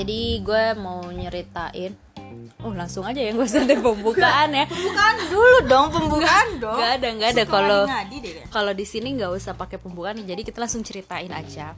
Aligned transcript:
jadi 0.00 0.40
gue 0.40 0.64
mau 0.80 1.04
nyeritain. 1.12 1.92
Oh 2.64 2.72
langsung 2.72 3.04
aja 3.04 3.20
ya 3.20 3.32
gue 3.36 3.44
dari 3.44 3.76
pembukaan 3.76 4.48
ya. 4.48 4.64
Pembukaan 4.64 5.16
dulu 5.28 5.58
dong, 5.68 5.86
pembukaan 5.92 6.48
dong. 6.56 6.78
Gak 6.80 6.90
ada 7.00 7.08
nggak 7.12 7.30
ada. 7.36 7.44
Kalau 7.44 7.82
kayaknya. 7.84 8.44
kalau 8.48 8.72
di 8.72 8.86
sini 8.88 9.08
nggak 9.20 9.32
usah 9.36 9.52
pakai 9.52 9.76
pembukaan 9.76 10.24
jadi 10.24 10.40
kita 10.40 10.64
langsung 10.64 10.80
ceritain 10.80 11.28
aja. 11.28 11.76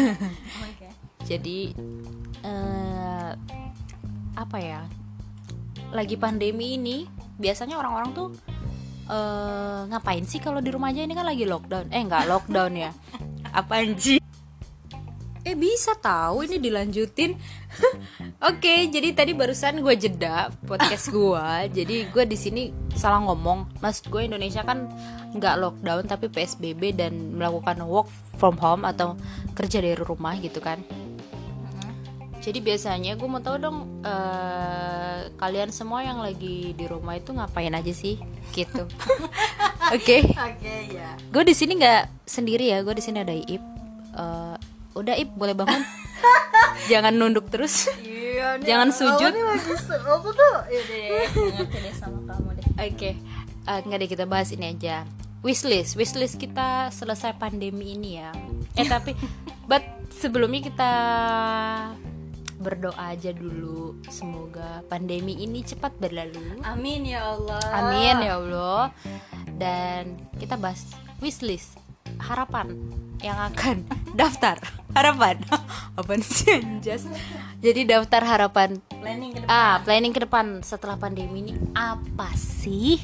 Oke. 0.64 0.88
jadi 1.28 1.76
eh, 2.40 3.30
apa 4.40 4.56
ya 4.56 4.88
lagi 5.92 6.16
pandemi 6.16 6.80
ini 6.80 7.04
biasanya 7.36 7.76
orang-orang 7.76 8.10
tuh 8.16 8.28
eh, 9.10 9.80
ngapain 9.90 10.24
sih 10.24 10.40
kalau 10.40 10.64
di 10.64 10.72
rumah 10.72 10.94
aja? 10.94 11.04
Ini 11.04 11.12
kan 11.12 11.28
lagi 11.28 11.44
lockdown. 11.44 11.92
Eh 11.92 12.00
nggak 12.08 12.24
lockdown 12.24 12.72
ya? 12.72 12.90
Apa 13.60 13.82
sih 13.98 14.19
eh 15.44 15.56
bisa 15.56 15.96
tahu 15.96 16.44
ini 16.44 16.60
dilanjutin? 16.60 17.36
Oke 18.50 18.88
jadi 18.92 19.16
tadi 19.16 19.32
barusan 19.32 19.80
gue 19.80 19.94
jeda 19.96 20.52
podcast 20.68 21.08
gue 21.08 21.46
jadi 21.72 22.12
gue 22.12 22.24
di 22.28 22.36
sini 22.36 22.62
salah 22.92 23.24
ngomong. 23.24 23.80
Mas 23.80 24.04
gue 24.04 24.26
Indonesia 24.26 24.60
kan 24.60 24.90
nggak 25.32 25.54
lockdown 25.62 26.04
tapi 26.10 26.26
psbb 26.28 26.92
dan 26.92 27.38
melakukan 27.38 27.80
work 27.86 28.10
from 28.36 28.58
home 28.60 28.84
atau 28.84 29.16
kerja 29.56 29.80
dari 29.80 29.96
rumah 29.96 30.36
gitu 30.36 30.60
kan. 30.60 30.80
Jadi 32.40 32.56
biasanya 32.64 33.20
gue 33.20 33.28
mau 33.28 33.44
tahu 33.44 33.60
dong 33.60 34.00
eh, 34.00 35.28
kalian 35.36 35.68
semua 35.68 36.00
yang 36.00 36.24
lagi 36.24 36.72
di 36.72 36.84
rumah 36.88 37.20
itu 37.20 37.36
ngapain 37.36 37.72
aja 37.76 37.92
sih? 37.92 38.16
Gitu. 38.56 38.88
Oke. 39.96 40.24
Oke, 40.24 40.74
ya. 40.88 41.20
gue 41.28 41.42
di 41.44 41.52
sini 41.52 41.76
nggak 41.76 42.24
sendiri 42.24 42.72
ya 42.72 42.80
gue 42.80 42.96
di 42.96 43.04
sini 43.04 43.20
ada 43.20 43.36
Ip. 43.36 43.60
Eh, 44.16 44.56
udah 44.92 45.14
Ip 45.14 45.30
boleh 45.32 45.54
bangun 45.54 45.82
jangan 46.90 47.12
nunduk 47.12 47.46
terus 47.46 47.86
Iya, 48.00 48.56
nih, 48.56 48.66
Jangan 48.66 48.88
sujud. 48.90 49.30
nih 49.30 49.44
lagi 49.44 49.74
se- 49.76 50.00
aku 50.00 50.28
tuh 50.30 50.54
ya 50.66 50.80
deh, 50.82 51.08
ngerti 51.54 51.78
deh 51.78 51.94
sama 51.94 52.18
kamu 52.24 52.48
deh. 52.54 52.66
oke 52.80 53.10
Eh, 53.60 53.80
nggak 53.82 53.98
deh 53.98 54.08
kita 54.08 54.24
bahas 54.24 54.48
ini 54.48 54.70
aja 54.70 55.04
wishlist 55.40 55.94
wishlist 55.94 56.34
kita 56.34 56.88
selesai 56.88 57.34
pandemi 57.34 57.92
ini 57.92 58.16
ya 58.16 58.32
eh 58.72 58.84
tapi 58.84 59.12
but 59.70 59.84
sebelumnya 60.10 60.64
kita 60.64 60.92
berdoa 62.56 62.96
aja 63.08 63.30
dulu 63.30 64.00
semoga 64.06 64.80
pandemi 64.84 65.32
ini 65.34 65.60
cepat 65.60 65.96
berlalu 65.96 66.60
Amin 66.60 67.04
ya 67.04 67.24
Allah. 67.26 67.60
Amin 67.70 68.16
ya 68.20 68.36
Allah. 68.36 68.92
Dan 69.50 70.16
kita 70.36 70.56
bahas 70.56 70.84
wishlist 71.18 71.76
harapan 72.18 72.74
yang 73.20 73.36
akan 73.36 73.84
daftar. 74.18 74.56
Harapan. 74.90 75.38
Apa 75.98 76.18
sih 76.18 76.58
anjas 76.58 77.06
jadi 77.60 77.84
daftar 77.84 78.24
harapan. 78.24 78.80
Planning 78.88 79.30
ke 79.30 79.38
depan. 79.44 79.52
ah 79.52 79.74
planning 79.84 80.12
ke 80.12 80.20
depan 80.24 80.46
setelah 80.64 80.96
pandemi 80.96 81.44
ini. 81.44 81.52
Apa 81.76 82.32
sih? 82.32 82.96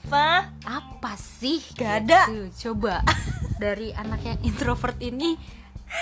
Apa? 0.00 0.50
apa 0.66 1.12
sih? 1.14 1.62
Gak 1.76 2.02
ada. 2.02 2.26
Gitu, 2.26 2.72
coba. 2.72 3.04
Dari 3.62 3.92
anak 3.92 4.24
yang 4.24 4.38
introvert 4.42 4.96
ini. 4.98 5.36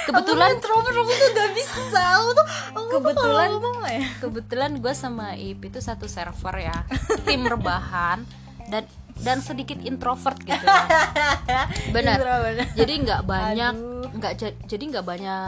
Kebetulan 0.06 0.14
kebetulan 0.14 0.50
introvert 0.54 0.96
aku 0.96 1.12
tuh 1.12 1.28
gak 1.34 1.50
bisa. 1.52 2.00
Aku 2.14 2.28
tuh 2.32 2.46
aku 2.72 2.80
Kebetulan- 2.94 3.52
ya. 3.88 4.02
kebetulan 4.20 4.70
gue 4.78 4.94
sama 4.94 5.34
Ip 5.34 5.60
itu 5.60 5.80
satu 5.80 6.06
server 6.06 6.54
ya. 6.62 6.86
Tim 7.26 7.42
rebahan. 7.42 8.22
Dan 8.70 8.84
dan 9.20 9.38
sedikit 9.38 9.78
introvert 9.80 10.38
gitu. 10.40 10.66
Benar. 11.94 12.18
Jadi 12.72 12.92
nggak 13.00 13.22
banyak 13.22 13.74
nggak 14.10 14.32
ja- 14.36 14.58
jadi 14.64 14.84
nggak 14.88 15.04
banyak 15.04 15.38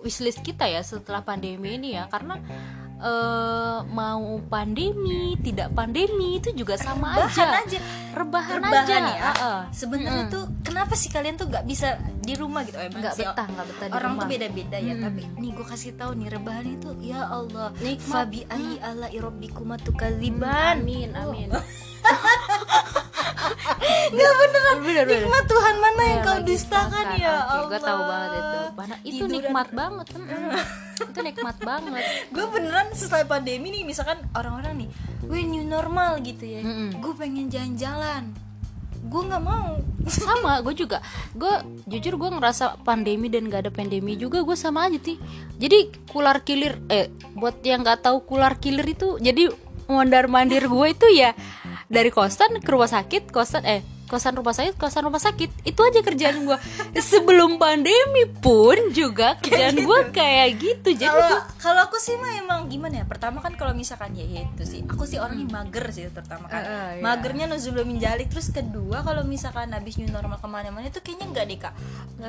wishlist 0.00 0.40
kita 0.40 0.64
ya 0.64 0.80
setelah 0.80 1.20
pandemi 1.20 1.74
ini 1.74 1.94
ya. 1.94 2.06
Karena 2.06 2.36
eh, 2.98 3.78
mau 3.84 4.22
pandemi 4.44 5.34
tidak 5.36 5.70
pandemi 5.70 6.36
itu 6.36 6.50
juga 6.52 6.74
sama 6.76 7.14
Rebahan 7.16 7.30
aja. 7.50 7.62
aja. 7.62 7.78
rebahan, 8.12 8.56
Rebahan 8.58 8.84
aja. 8.84 8.96
ya. 9.10 9.30
Heeh. 9.32 9.60
Sebenarnya 9.72 10.24
tuh 10.28 10.44
kenapa 10.62 10.92
sih 10.92 11.08
kalian 11.08 11.34
tuh 11.34 11.48
gak 11.48 11.64
bisa 11.64 11.96
di 12.16 12.34
rumah 12.34 12.62
gitu? 12.62 12.76
Emang 12.76 13.00
nggak 13.00 13.16
betah 13.16 13.46
nggak 13.48 13.66
betah 13.66 13.86
di 13.86 13.92
orang 13.92 14.12
rumah. 14.12 14.20
tuh 14.20 14.28
beda-beda 14.30 14.78
ya 14.78 14.92
Mm-mm. 14.92 15.02
tapi 15.02 15.22
nih 15.36 15.50
gue 15.52 15.66
kasih 15.66 15.92
tahu 15.92 16.10
nih 16.14 16.28
rebahan 16.30 16.66
itu 16.68 16.90
ya 17.00 17.20
Allah. 17.24 17.68
Nikmat. 17.76 18.06
fabi 18.06 18.40
ayi 18.46 18.74
ala 18.78 19.08
irobikuma 19.08 19.74
tukadziban 19.76 20.78
amin. 20.78 21.10
Amin 21.12 21.48
nggak 24.14 24.32
beneran. 24.38 24.76
Bener, 24.82 25.04
bener. 25.06 25.22
nikmat 25.22 25.44
Tuhan 25.46 25.74
mana 25.78 26.02
yang 26.02 26.20
Iya, 26.22 26.26
kau 26.26 26.38
dustakan 26.42 27.06
ya 27.14 27.32
Oke, 27.32 27.42
Allah 27.42 27.68
gue 27.68 27.80
tahu 27.80 28.00
banget 28.02 28.30
itu. 28.32 28.58
Mana, 28.72 28.94
itu 29.02 29.12
Tiduran. 29.12 29.32
nikmat 29.32 29.68
banget 29.72 30.06
mm-mm. 30.16 30.50
itu 31.12 31.20
nikmat 31.22 31.56
banget. 31.62 32.04
Gue 32.30 32.44
beneran 32.50 32.86
setelah 32.94 33.26
pandemi 33.26 33.66
nih 33.70 33.82
misalkan 33.86 34.18
orang-orang 34.34 34.86
nih 34.86 34.88
gue 35.22 35.40
new 35.46 35.64
normal 35.64 36.18
gitu 36.22 36.44
ya. 36.44 36.60
Gue 36.98 37.12
pengen 37.14 37.46
jalan-jalan. 37.48 38.34
Gue 39.06 39.22
nggak 39.26 39.42
mau. 39.42 39.78
Sama 40.10 40.62
gue 40.62 40.74
juga. 40.74 40.98
Gue 41.34 41.52
jujur 41.86 42.16
gue 42.16 42.30
ngerasa 42.32 42.80
pandemi 42.82 43.28
dan 43.28 43.46
gak 43.52 43.68
ada 43.68 43.72
pandemi 43.72 44.16
juga 44.16 44.40
gue 44.40 44.56
sama 44.56 44.88
aja 44.88 44.96
sih 44.96 45.20
jadi 45.60 45.92
kular 46.08 46.40
kilir 46.40 46.80
eh 46.88 47.12
buat 47.36 47.60
yang 47.60 47.84
nggak 47.84 48.08
tahu 48.08 48.24
kular 48.24 48.56
kilir 48.56 48.86
itu 48.88 49.20
jadi 49.20 49.52
mondar 49.92 50.24
mandir 50.30 50.64
gue 50.64 50.86
itu 50.88 51.06
ya 51.12 51.36
dari 51.92 52.08
kosan 52.08 52.64
ke 52.64 52.70
rumah 52.72 52.88
sakit 52.88 53.28
kosan 53.28 53.68
eh 53.68 53.84
kosan 54.12 54.36
rumah 54.36 54.52
sakit 54.52 54.76
kosan 54.76 55.08
rumah 55.08 55.22
sakit. 55.24 55.64
Itu 55.64 55.80
aja 55.80 56.04
kerjaan 56.04 56.44
gue 56.44 56.58
sebelum 57.00 57.56
pandemi 57.56 58.28
pun 58.28 58.76
juga 58.92 59.40
kerjaan 59.40 59.80
gue 59.80 59.98
kayak 60.12 60.48
gitu. 60.60 60.92
Jadi 60.92 61.08
kalau 61.08 61.40
kalau 61.56 61.80
aku 61.88 61.96
sih 61.96 62.20
mah 62.20 62.36
emang 62.36 62.68
gimana 62.68 63.00
ya? 63.00 63.04
Pertama 63.08 63.40
kan 63.40 63.56
kalau 63.56 63.72
misalkan 63.72 64.12
ya, 64.12 64.28
ya 64.28 64.44
itu 64.44 64.68
sih. 64.68 64.84
Aku 64.84 65.08
sih 65.08 65.16
orangnya 65.16 65.48
mager 65.48 65.88
sih 65.88 66.12
pertama 66.12 66.44
kan. 66.52 66.60
Eh, 66.60 66.68
eh, 66.68 66.88
iya. 66.98 67.00
magernya 67.00 67.48
nuzulul 67.48 67.88
minjalik. 67.88 68.28
Terus 68.28 68.52
kedua 68.52 69.00
kalau 69.00 69.24
misalkan 69.24 69.72
habis 69.72 69.96
new 69.96 70.12
normal 70.12 70.36
ke 70.36 70.48
mana-mana 70.50 70.92
itu 70.92 71.00
kayaknya 71.00 71.26
enggak 71.32 71.44
deh 71.48 71.58
kak. 71.64 71.74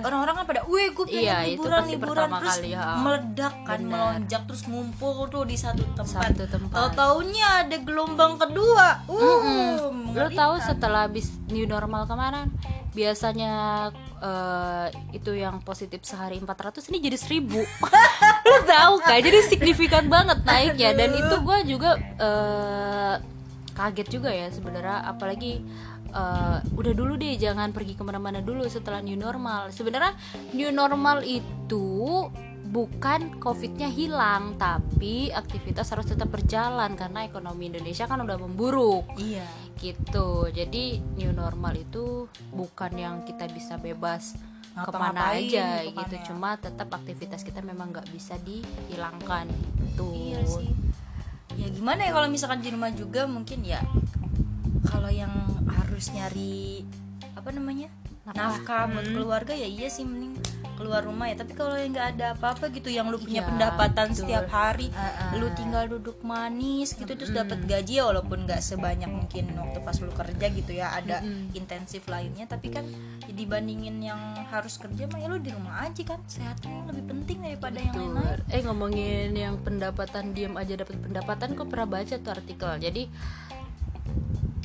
Orang-orang 0.08 0.34
kan 0.40 0.46
pada 0.48 0.62
weh 0.72 0.88
gue 0.96 1.04
pengen 1.04 1.28
Iya, 1.28 1.38
liburan 1.52 1.84
liburan. 1.92 2.30
terus 2.40 2.58
kali, 2.64 2.72
ya. 2.72 2.96
meledak 3.04 3.56
kan 3.68 3.80
Benar. 3.84 3.92
melonjak 3.92 4.42
terus 4.48 4.64
ngumpul 4.72 5.28
tuh 5.28 5.44
di 5.44 5.60
satu 5.60 5.84
tempat. 6.00 6.32
Satu 6.32 6.44
tempat. 6.48 6.72
tahu 6.72 6.88
taunya 6.96 7.68
ada 7.68 7.78
gelombang 7.84 8.40
kedua. 8.40 9.04
Uh 9.12 9.92
lo 10.16 10.30
tahu 10.30 10.54
setelah 10.62 11.10
habis 11.10 11.34
new 11.50 11.66
normal 11.66 12.06
kemarin 12.06 12.54
biasanya 12.94 13.54
eh, 14.22 14.88
itu 15.12 15.34
yang 15.34 15.60
positif 15.66 16.06
sehari 16.06 16.38
400 16.40 16.80
ini 16.94 16.98
jadi 17.10 17.18
1000 17.18 17.50
lo 18.44 18.58
tahu 18.74 18.94
kan? 19.02 19.20
Jadi 19.20 19.40
signifikan 19.50 20.06
banget 20.08 20.46
naiknya. 20.46 20.94
Dan 20.94 21.18
itu 21.18 21.36
gue 21.42 21.58
juga 21.68 21.92
eh, 22.00 23.16
kaget 23.74 24.08
juga 24.14 24.30
ya 24.30 24.48
sebenarnya. 24.54 25.10
Apalagi 25.10 25.60
eh, 26.14 26.58
udah 26.62 26.94
dulu 26.94 27.18
deh 27.18 27.36
jangan 27.36 27.74
pergi 27.74 27.98
ke 27.98 28.04
mana-mana 28.06 28.40
dulu 28.40 28.64
setelah 28.70 29.02
new 29.02 29.18
normal. 29.18 29.74
Sebenarnya 29.74 30.14
new 30.54 30.70
normal 30.70 31.26
itu 31.26 32.30
bukan 32.74 33.38
covidnya 33.38 33.86
hilang 33.86 34.58
tapi 34.58 35.30
aktivitas 35.30 35.94
harus 35.94 36.10
tetap 36.10 36.34
berjalan 36.34 36.98
karena 36.98 37.22
ekonomi 37.22 37.70
Indonesia 37.70 38.10
kan 38.10 38.18
udah 38.18 38.34
memburuk. 38.36 39.06
Iya. 39.14 39.46
Gitu. 39.78 40.50
Jadi 40.50 40.98
new 41.14 41.30
normal 41.30 41.78
itu 41.78 42.26
bukan 42.50 42.92
yang 42.98 43.16
kita 43.22 43.46
bisa 43.48 43.78
bebas 43.78 44.34
ke 44.74 44.90
mana 44.90 45.22
Ngapa-ngapain 45.38 45.38
aja 45.54 45.68
gitu. 45.86 46.16
ya. 46.18 46.24
cuma 46.26 46.58
tetap 46.58 46.90
aktivitas 46.90 47.46
kita 47.46 47.62
memang 47.62 47.94
nggak 47.94 48.10
bisa 48.10 48.42
dihilangkan. 48.42 49.46
Gitu. 49.78 50.08
Iya 50.34 50.42
sih. 50.44 50.74
Ya 51.54 51.70
gimana 51.70 52.10
ya 52.10 52.12
kalau 52.12 52.26
misalkan 52.26 52.66
di 52.66 52.74
rumah 52.74 52.90
juga 52.90 53.30
mungkin 53.30 53.62
ya 53.62 53.86
kalau 54.90 55.14
yang 55.14 55.30
harus 55.70 56.10
nyari 56.10 56.82
apa 57.38 57.54
namanya 57.54 57.94
nafkah 58.26 58.90
buat 58.90 59.06
Hmm. 59.06 59.14
keluarga 59.14 59.54
ya 59.54 59.70
iya 59.70 59.86
sih 59.86 60.02
mending 60.02 60.34
keluar 60.84 61.00
rumah 61.02 61.26
ya 61.26 61.40
tapi 61.40 61.56
kalau 61.56 61.72
yang 61.74 61.90
nggak 61.90 62.08
ada 62.14 62.36
apa-apa 62.36 62.68
gitu 62.70 62.92
yang 62.92 63.08
lu 63.08 63.16
punya 63.16 63.40
Iya, 63.40 63.48
pendapatan 63.48 64.08
betul. 64.10 64.20
setiap 64.20 64.48
hari 64.50 64.92
Ah, 64.92 65.32
ah. 65.32 65.32
lu 65.34 65.48
tinggal 65.54 65.88
duduk 65.88 66.20
manis 66.22 66.92
gitu 66.92 67.08
terus 67.10 67.32
dapat 67.32 67.64
gaji 67.64 67.98
ya 67.98 68.06
walaupun 68.06 68.44
nggak 68.44 68.60
sebanyak 68.60 69.08
mungkin 69.08 69.48
waktu 69.54 69.80
pas 69.80 69.96
lu 69.98 70.12
kerja 70.12 70.46
gitu 70.50 70.72
ya 70.72 70.92
ada 70.92 71.24
intensif 71.54 72.04
lainnya 72.06 72.44
tapi 72.44 72.68
kan 72.68 72.84
ya 73.24 73.32
dibandingin 73.32 74.04
yang 74.04 74.20
harus 74.46 74.76
kerja 74.76 75.08
mah 75.08 75.18
ya 75.18 75.28
lu 75.28 75.40
di 75.40 75.50
rumah 75.50 75.80
aja 75.82 76.04
kan 76.04 76.20
sehatnya 76.26 76.84
lebih 76.86 77.08
penting 77.08 77.40
daripada 77.42 77.80
yang 77.80 77.96
Betul. 77.96 78.12
lain-lain 78.12 78.40
Eh 78.50 78.62
ngomongin 78.62 79.30
yang 79.32 79.56
pendapatan 79.58 80.32
diam 80.32 80.54
aja 80.54 80.76
dapat 80.76 81.00
pendapatan 81.00 81.48
kok 81.54 81.66
pernah 81.66 81.88
baca 81.88 82.16
tuh 82.16 82.32
artikel. 82.32 82.76
Jadi 82.78 83.04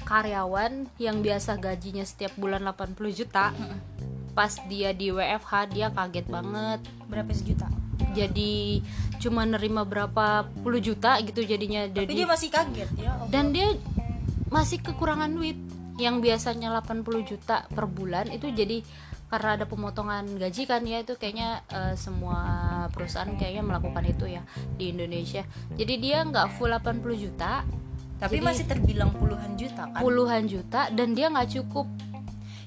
karyawan 0.03 0.73
yang 0.97 1.21
biasa 1.21 1.57
gajinya 1.57 2.01
setiap 2.03 2.33
bulan 2.35 2.65
80 2.65 2.97
juta 3.15 3.53
pas 4.39 4.55
dia 4.71 4.95
di 4.95 5.11
WFH 5.11 5.75
dia 5.75 5.91
kaget 5.91 6.31
banget. 6.31 6.79
berapa 7.11 7.27
sejuta? 7.35 7.67
Jadi 8.15 8.79
cuma 9.19 9.43
nerima 9.43 9.83
berapa 9.83 10.47
puluh 10.63 10.79
juta 10.79 11.19
gitu 11.27 11.43
jadinya. 11.43 11.91
Tapi 11.91 12.07
jadi 12.07 12.13
dia 12.15 12.29
masih 12.31 12.49
kaget 12.55 12.91
ya 12.95 13.11
Allah. 13.19 13.27
dan 13.35 13.51
dia 13.51 13.75
masih 14.47 14.79
kekurangan 14.79 15.35
duit. 15.35 15.59
Yang 15.99 16.31
biasanya 16.31 16.71
80 16.79 17.27
juta 17.27 17.67
per 17.67 17.91
bulan 17.91 18.31
itu 18.31 18.47
jadi 18.55 18.87
karena 19.27 19.59
ada 19.59 19.67
pemotongan 19.67 20.39
gaji 20.39 20.63
kan 20.63 20.87
ya 20.87 21.03
itu 21.03 21.19
kayaknya 21.19 21.67
eh, 21.75 21.99
semua 21.99 22.39
perusahaan 22.95 23.35
kayaknya 23.35 23.67
melakukan 23.67 24.07
itu 24.07 24.31
ya 24.31 24.47
di 24.79 24.95
Indonesia. 24.95 25.43
Jadi 25.75 25.95
dia 25.99 26.23
nggak 26.23 26.55
full 26.55 26.71
80 26.71 27.03
juta 27.19 27.67
tapi 28.19 28.39
Jadi- 28.39 28.47
masih 28.47 28.65
terbilang 28.67 29.11
puluhan 29.15 29.55
juta 29.55 29.91
kan? 29.91 29.99
puluhan 30.03 30.47
juta 30.47 30.91
dan 30.91 31.15
dia 31.15 31.31
nggak 31.31 31.51
cukup 31.55 31.87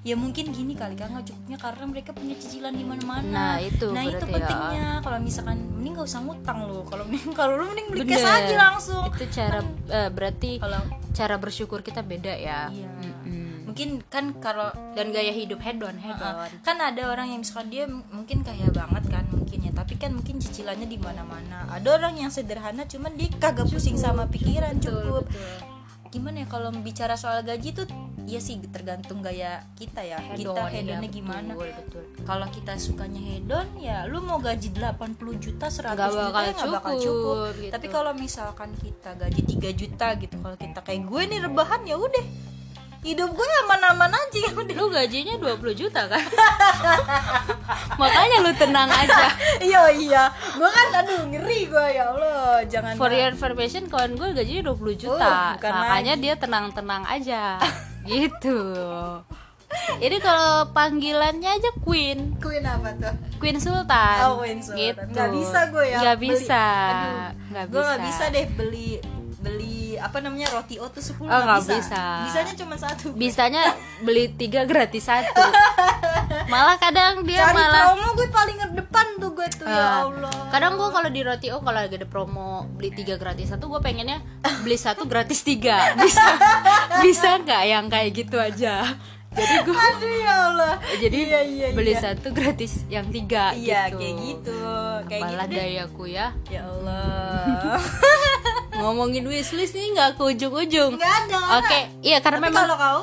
ya 0.02 0.18
mungkin 0.18 0.50
gini 0.50 0.74
kali 0.74 0.98
kan 0.98 1.14
nggak 1.14 1.30
cukupnya 1.30 1.58
karena 1.62 1.84
mereka 1.86 2.10
punya 2.18 2.34
cicilan 2.34 2.74
di 2.74 2.82
mana-mana. 2.82 3.22
Nah, 3.22 3.56
itu 3.62 3.94
nah 3.94 4.02
itu 4.02 4.18
berarti 4.18 4.34
ya. 4.34 4.34
pentingnya 4.34 4.88
kalau 5.06 5.18
misalkan 5.22 5.58
mending 5.78 5.94
gak 5.94 6.08
usah 6.10 6.22
ngutang 6.26 6.60
lo 6.66 6.82
kalau 6.90 7.04
mending 7.06 7.34
kalau 7.40 7.54
lu 7.54 7.64
mending 7.70 7.88
beli 7.94 8.10
cash 8.10 8.26
aja 8.26 8.56
langsung. 8.58 9.06
Itu 9.14 9.26
cara 9.30 9.60
eh, 9.94 10.10
berarti 10.10 10.52
kalau 10.58 10.82
cara 11.14 11.36
bersyukur 11.38 11.86
kita 11.86 12.02
beda 12.02 12.34
ya. 12.34 12.74
Iya. 12.74 12.90
Mm-mm. 12.90 13.50
mungkin 13.72 14.04
kan 14.12 14.36
kalau 14.44 14.68
dan 15.00 15.16
gaya 15.16 15.32
hidup 15.32 15.64
hedon 15.64 15.96
Uh, 15.96 16.12
hedon 16.12 16.60
kan 16.60 16.76
ada 16.76 17.08
orang 17.08 17.32
yang 17.32 17.40
misalkan 17.40 17.72
dia 17.72 17.88
mungkin 17.88 18.44
kaya 18.44 18.68
banget 18.74 19.06
kan 19.06 19.24
mungkin 19.30 19.70
ya. 19.70 19.72
Tapi 19.72 20.02
kan 20.02 20.18
mungkin 20.18 20.42
cicilannya 20.42 20.90
di 20.90 20.98
mana-mana. 20.98 21.70
Ada 21.70 22.02
orang 22.02 22.18
yang 22.18 22.34
sederhana 22.34 22.90
cuman 22.90 23.14
dia 23.14 23.30
kagak 23.38 23.70
pusing 23.70 24.02
sama 24.02 24.26
pikiran 24.26 24.82
cukup. 24.82 25.30
gimana 26.12 26.44
ya 26.44 26.48
kalau 26.52 26.76
bicara 26.76 27.16
soal 27.16 27.40
gaji 27.40 27.72
tuh 27.72 27.88
ya 28.32 28.40
sih 28.40 28.56
tergantung 28.72 29.20
gaya 29.20 29.60
kita 29.76 30.00
ya. 30.00 30.16
Kita 30.32 30.56
Hedon, 30.56 30.72
hedonnya 30.72 31.10
iya, 31.12 31.12
gimana. 31.12 31.52
kalau 32.24 32.48
kita 32.48 32.80
sukanya 32.80 33.20
hedon 33.20 33.68
ya 33.76 34.08
lu 34.08 34.24
mau 34.24 34.40
gaji 34.40 34.72
80 34.72 35.20
juta 35.36 35.68
100 35.68 35.92
Nggak 35.92 36.10
juta 36.10 36.24
bakal 36.32 36.44
ya 36.48 36.52
nggak 36.56 36.72
bakal 36.72 36.94
cukup, 36.96 37.04
cukup. 37.04 37.52
gitu. 37.60 37.72
tapi 37.76 37.88
kalau 37.92 38.12
misalkan 38.16 38.70
kita 38.80 39.10
gaji 39.20 39.42
3 39.60 39.76
juta 39.76 40.08
gitu 40.16 40.36
kalau 40.40 40.56
kita 40.56 40.80
kayak 40.80 41.02
gue 41.04 41.22
nih 41.28 41.40
rebahan 41.44 41.82
ya 41.84 42.00
udah. 42.00 42.26
Hidup 43.02 43.34
gue 43.34 43.48
aman-aman 43.66 44.14
aja 44.14 44.38
ya 44.38 44.54
udah. 44.54 44.76
Lu 44.78 44.94
gajinya 44.94 45.34
20 45.42 45.74
juta 45.74 46.06
kan? 46.06 46.22
Makanya 48.02 48.46
lu 48.46 48.54
tenang 48.54 48.86
aja. 48.90 49.26
Iya 49.62 49.90
iya. 49.90 50.24
Gue 50.54 50.70
kan 50.70 51.02
aduh 51.02 51.26
ngeri 51.26 51.66
gue 51.66 51.86
ya 51.98 52.14
allah. 52.14 52.62
Jangan 52.66 52.94
for 53.02 53.10
your 53.10 53.34
information 53.34 53.90
kawan 53.90 54.14
gue 54.14 54.38
gajinya 54.38 54.70
20 54.70 55.02
juta. 55.02 55.58
Bukan 55.58 55.72
makanya 55.74 56.14
dia 56.14 56.34
tenang-tenang 56.38 57.02
aja 57.10 57.58
gitu. 58.04 58.58
Ini 59.98 60.18
kalau 60.20 60.68
panggilannya 60.70 61.48
aja 61.50 61.72
Queen. 61.80 62.36
Queen 62.38 62.60
apa 62.62 62.92
tuh? 62.94 63.16
Queen 63.38 63.56
Sultan. 63.56 64.18
Oh, 64.26 64.38
Queen 64.38 64.60
Sultan. 64.60 64.78
gitu. 64.78 65.02
Nggak 65.10 65.30
bisa 65.32 65.60
gue 65.66 65.86
ya 65.86 65.98
nggak 65.98 66.18
beli. 66.18 66.28
bisa. 66.30 66.64
Aduh, 66.68 67.16
nggak 67.48 67.66
gue 67.66 67.72
bisa 67.74 67.88
nggak 67.88 68.02
bisa. 68.04 68.24
deh 68.28 68.46
beli 68.52 68.90
beli 69.42 69.78
apa 69.98 70.18
namanya 70.20 70.48
roti 70.52 70.76
o 70.76 70.86
tuh 70.86 71.00
10 71.00 71.24
Oh, 71.24 71.42
nggak 71.42 71.60
bisa. 71.62 71.74
bisa. 71.78 72.04
bisanya 72.26 72.54
cuma 72.54 72.76
satu. 72.76 73.08
Bisanya 73.14 73.64
beli 74.02 74.30
tiga 74.30 74.62
gratis 74.64 75.08
satu 75.08 75.34
malah 76.52 76.76
kadang 76.76 77.24
dia 77.24 77.48
cari 77.48 77.56
malah 77.56 77.84
promo 77.88 78.08
gue 78.12 78.28
paling 78.30 78.58
depan 78.74 79.06
tuh 79.18 79.32
gue 79.32 79.48
tuh 79.50 79.64
ya 79.64 79.72
Ah, 79.74 80.04
allah. 80.04 80.36
kadang 80.52 80.76
gue 80.76 80.90
kalau 80.90 81.08
di 81.08 81.22
roti 81.22 81.48
oh 81.48 81.60
kalau 81.60 81.80
lagi 81.80 81.96
ada 81.96 82.06
promo 82.06 82.68
beli 82.76 82.92
tiga 82.92 83.16
gratis 83.16 83.48
satu 83.48 83.66
gue 83.68 83.80
pengennya 83.80 84.20
beli 84.60 84.76
satu 84.76 85.06
gratis 85.06 85.42
tiga. 85.42 85.80
Bisa 86.02 86.28
bisa 87.02 87.30
nggak 87.38 87.64
yang 87.66 87.86
kayak 87.88 88.12
gitu 88.14 88.36
aja? 88.36 88.84
Jadi 89.32 89.56
gue 89.64 89.72
aduh 89.72 90.12
ya 90.14 90.36
allah. 90.46 90.76
jadi 91.00 91.18
Iya, 91.24 91.40
iya, 91.42 91.68
beli 91.72 91.96
iya. 91.96 92.04
satu 92.04 92.30
gratis 92.30 92.84
yang 92.86 93.08
tiga 93.08 93.56
iya 93.56 93.88
gitu. 93.88 93.98
kayak 93.98 94.16
gitu. 94.20 94.58
Kayak 95.08 95.22
Apalah 95.24 95.48
gitu 95.48 95.56
dayaku 95.56 96.04
ya. 96.06 96.28
Ya 96.46 96.62
allah. 96.68 97.80
Ngomongin 98.74 99.24
wishlist 99.24 99.72
nih 99.72 99.88
nggak 99.90 100.20
ke 100.20 100.24
ujung-ujung. 100.26 101.00
Nggak 101.00 101.14
ada. 101.26 101.40
Oke 101.60 101.80
iya 102.02 102.20
karena 102.20 102.40
tapi 102.40 102.48
memang 102.50 102.64
kalau 102.66 102.76
kau 102.76 103.02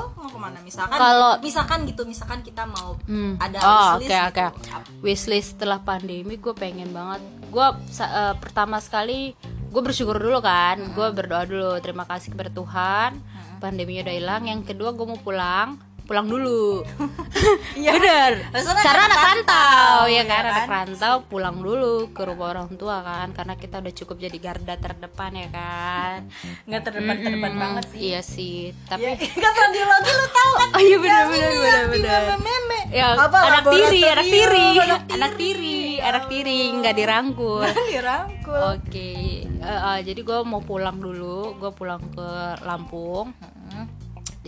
ke 0.48 0.50
mana 0.50 0.60
misalkan 0.62 0.96
Kalau- 0.96 1.36
misalkan 1.38 1.78
gitu 1.84 2.02
misalkan 2.02 2.40
kita 2.40 2.64
mau 2.64 2.96
Hmm. 3.04 3.36
ada 3.36 3.58
oh 3.58 3.90
wishlist 3.94 4.08
oke 4.08 4.18
oke. 4.24 4.46
gitu. 4.56 4.90
wishlist 5.00 5.48
setelah 5.54 5.78
pandemi 5.78 6.34
gue 6.34 6.54
pengen 6.54 6.90
banget. 6.90 7.20
Gue 7.48 7.66
eh, 7.98 8.34
pertama 8.36 8.76
sekali 8.78 9.36
gue 9.44 9.82
bersyukur 9.82 10.16
dulu 10.16 10.40
kan. 10.40 10.80
Gue 10.92 11.08
berdoa 11.10 11.44
dulu 11.44 11.76
terima 11.78 12.02
kasih 12.02 12.32
kepada 12.32 12.48
Tuhan. 12.48 13.20
Pandeminya 13.58 14.02
udah 14.02 14.14
hilang. 14.14 14.42
Yang 14.46 14.60
kedua 14.66 14.90
gue 14.90 15.04
mau 15.04 15.18
pulang 15.18 15.76
pulang 16.08 16.24
dulu 16.24 16.80
Iya. 17.78 17.92
bener 17.94 18.32
karena 18.80 19.02
anak 19.06 19.20
rantau, 19.20 20.00
ya 20.08 20.18
ya 20.18 20.22
kan 20.24 20.42
anak 20.42 20.56
kan? 20.56 20.68
rantau 20.88 21.14
pulang 21.28 21.60
dulu 21.60 22.10
ke 22.10 22.22
rumah 22.24 22.56
orang 22.56 22.72
tua 22.74 23.04
kan 23.04 23.28
karena 23.30 23.54
kita 23.54 23.78
udah 23.78 23.94
cukup 23.94 24.16
jadi 24.18 24.38
garda 24.40 24.74
terdepan 24.74 25.32
ya 25.36 25.48
kan 25.52 26.18
nggak 26.64 26.82
terdepan 26.82 27.16
terdepan 27.20 27.52
Mm-mm. 27.52 27.62
banget 27.62 27.84
sih 27.92 28.00
iya 28.00 28.20
sih 28.20 28.58
tapi 28.88 29.04
Ya, 29.04 29.14
kan 29.14 29.52
radiologi 29.52 30.10
lu 30.10 30.26
tahu 30.28 30.52
kan 30.56 30.68
Oh 30.76 30.82
iya 30.82 30.96
bener 30.96 31.24
bener 31.28 31.50
bener 31.52 31.84
bener. 31.90 32.20
meme-meme. 32.34 32.78
Ya, 32.88 33.12
Apa, 33.12 33.38
anak 33.42 33.64
tiri, 33.68 34.00
anak 34.00 34.26
tiri, 34.26 34.68
anak 35.10 35.32
tiri, 35.36 35.80
anak 36.00 36.24
tiri 36.26 36.60
nggak 36.72 36.94
dirangkul. 36.96 37.60
Dirangkul 37.84 38.78
Oke, 38.78 39.12
eh, 39.44 39.60
eh, 39.60 39.98
jadi 40.02 40.20
gue 40.22 40.38
mau 40.42 40.62
pulang 40.62 40.96
dulu, 40.96 41.52
gue 41.58 41.70
pulang 41.70 42.00
ke 42.08 42.28
Lampung. 42.64 43.32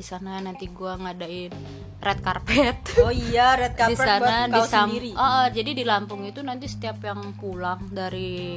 Di 0.00 0.08
sana 0.08 0.40
nanti 0.40 0.64
gue 0.64 0.92
ngadain 0.96 1.52
red 2.00 2.18
carpet. 2.24 2.96
oh 3.04 3.12
iya 3.12 3.52
red 3.52 3.76
di 3.76 3.92
carpet 3.92 4.00
sana 4.00 4.48
buat 4.48 4.48
di 4.48 4.60
Sam- 4.64 4.88
sendiri 4.88 5.10
Oh, 5.12 5.20
oh, 5.20 5.46
jadi 5.52 5.70
di 5.76 5.84
Lampung 5.84 6.24
itu 6.24 6.40
nanti 6.40 6.64
setiap 6.64 7.04
yang 7.04 7.36
pulang 7.36 7.84
dari 7.92 8.56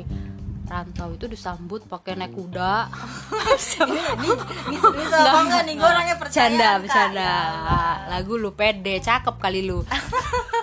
rantau 0.64 1.12
itu 1.12 1.28
disambut 1.28 1.84
pakai 1.92 2.16
naik 2.16 2.32
kuda. 2.32 2.88
ini 3.92 4.00
ini 4.72 5.04
apa 5.12 5.40
enggak 5.44 5.62
nih 5.68 5.74
gue 5.76 5.84
orangnya 5.84 6.16
percaya 6.16 6.48
Bercanda, 6.48 6.70
bercanda. 6.80 7.20
Ya. 7.28 7.84
Lagu 8.08 8.34
lu 8.40 8.56
pede, 8.56 9.04
cakep 9.04 9.36
kali 9.36 9.68
lu. 9.68 9.84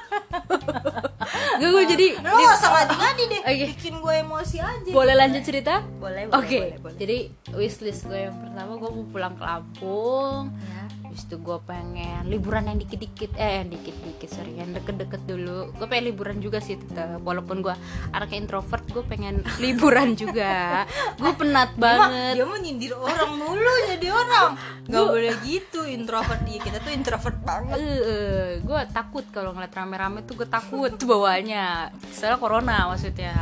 Gue 1.60 1.68
gue 1.70 1.84
jadi 1.86 2.06
lu 2.16 2.32
nggak 2.32 2.56
usah 2.56 2.70
ngadi-ngadi 2.72 3.22
deh 3.26 3.40
Oke. 3.44 3.64
bikin 3.76 3.94
gue 4.00 4.14
emosi 4.18 4.56
aja 4.58 4.90
boleh 4.90 5.14
lanjut 5.14 5.42
cerita? 5.44 5.84
boleh 6.00 6.22
boleh 6.26 6.38
Oke, 6.40 6.58
boleh, 6.58 6.78
boleh. 6.80 6.96
jadi 6.96 7.18
wishlist 7.52 8.06
gue 8.06 8.18
yang 8.18 8.36
pertama 8.36 8.72
gue 8.74 8.90
mau 8.90 9.06
pulang 9.06 9.34
ke 9.34 9.44
Lampung. 9.44 10.44
Ya. 10.56 10.82
Habis 11.10 11.26
itu 11.26 11.42
gue 11.42 11.58
pengen 11.66 12.22
liburan 12.30 12.70
yang 12.70 12.78
dikit-dikit, 12.78 13.34
eh 13.34 13.58
yang 13.58 13.68
dikit-dikit 13.68 14.30
sorry, 14.30 14.54
yang 14.54 14.70
deket-deket 14.70 15.26
dulu. 15.26 15.74
Gue 15.74 15.86
pengen 15.90 16.14
liburan 16.14 16.38
juga 16.38 16.62
sih 16.62 16.78
tetap, 16.78 17.18
walaupun 17.26 17.66
gue 17.66 17.74
anak 18.14 18.30
introvert, 18.30 18.86
gue 18.86 19.02
pengen 19.02 19.42
liburan 19.64 20.14
juga. 20.14 20.86
Gue 21.18 21.34
penat 21.34 21.74
banget. 21.74 22.38
dia 22.38 22.46
mau 22.46 22.54
nyindir 22.54 22.94
orang 22.94 23.34
mulu 23.34 23.74
jadi 23.90 24.06
orang 24.14 24.54
nggak 24.86 25.06
boleh 25.06 25.34
gitu 25.46 25.86
introvert 25.86 26.42
dia 26.42 26.58
kita 26.58 26.82
tuh 26.82 26.90
introvert 26.90 27.38
banget 27.42 27.78
Eh, 27.78 28.58
gue 28.62 28.80
takut 28.90 29.22
kalau 29.30 29.50
ngeliat 29.50 29.70
rame-rame 29.70 30.22
tuh 30.22 30.38
gue 30.38 30.46
takut 30.46 30.94
bawanya. 31.02 31.90
Soalnya 32.14 32.38
corona 32.38 32.86
maksudnya. 32.86 33.34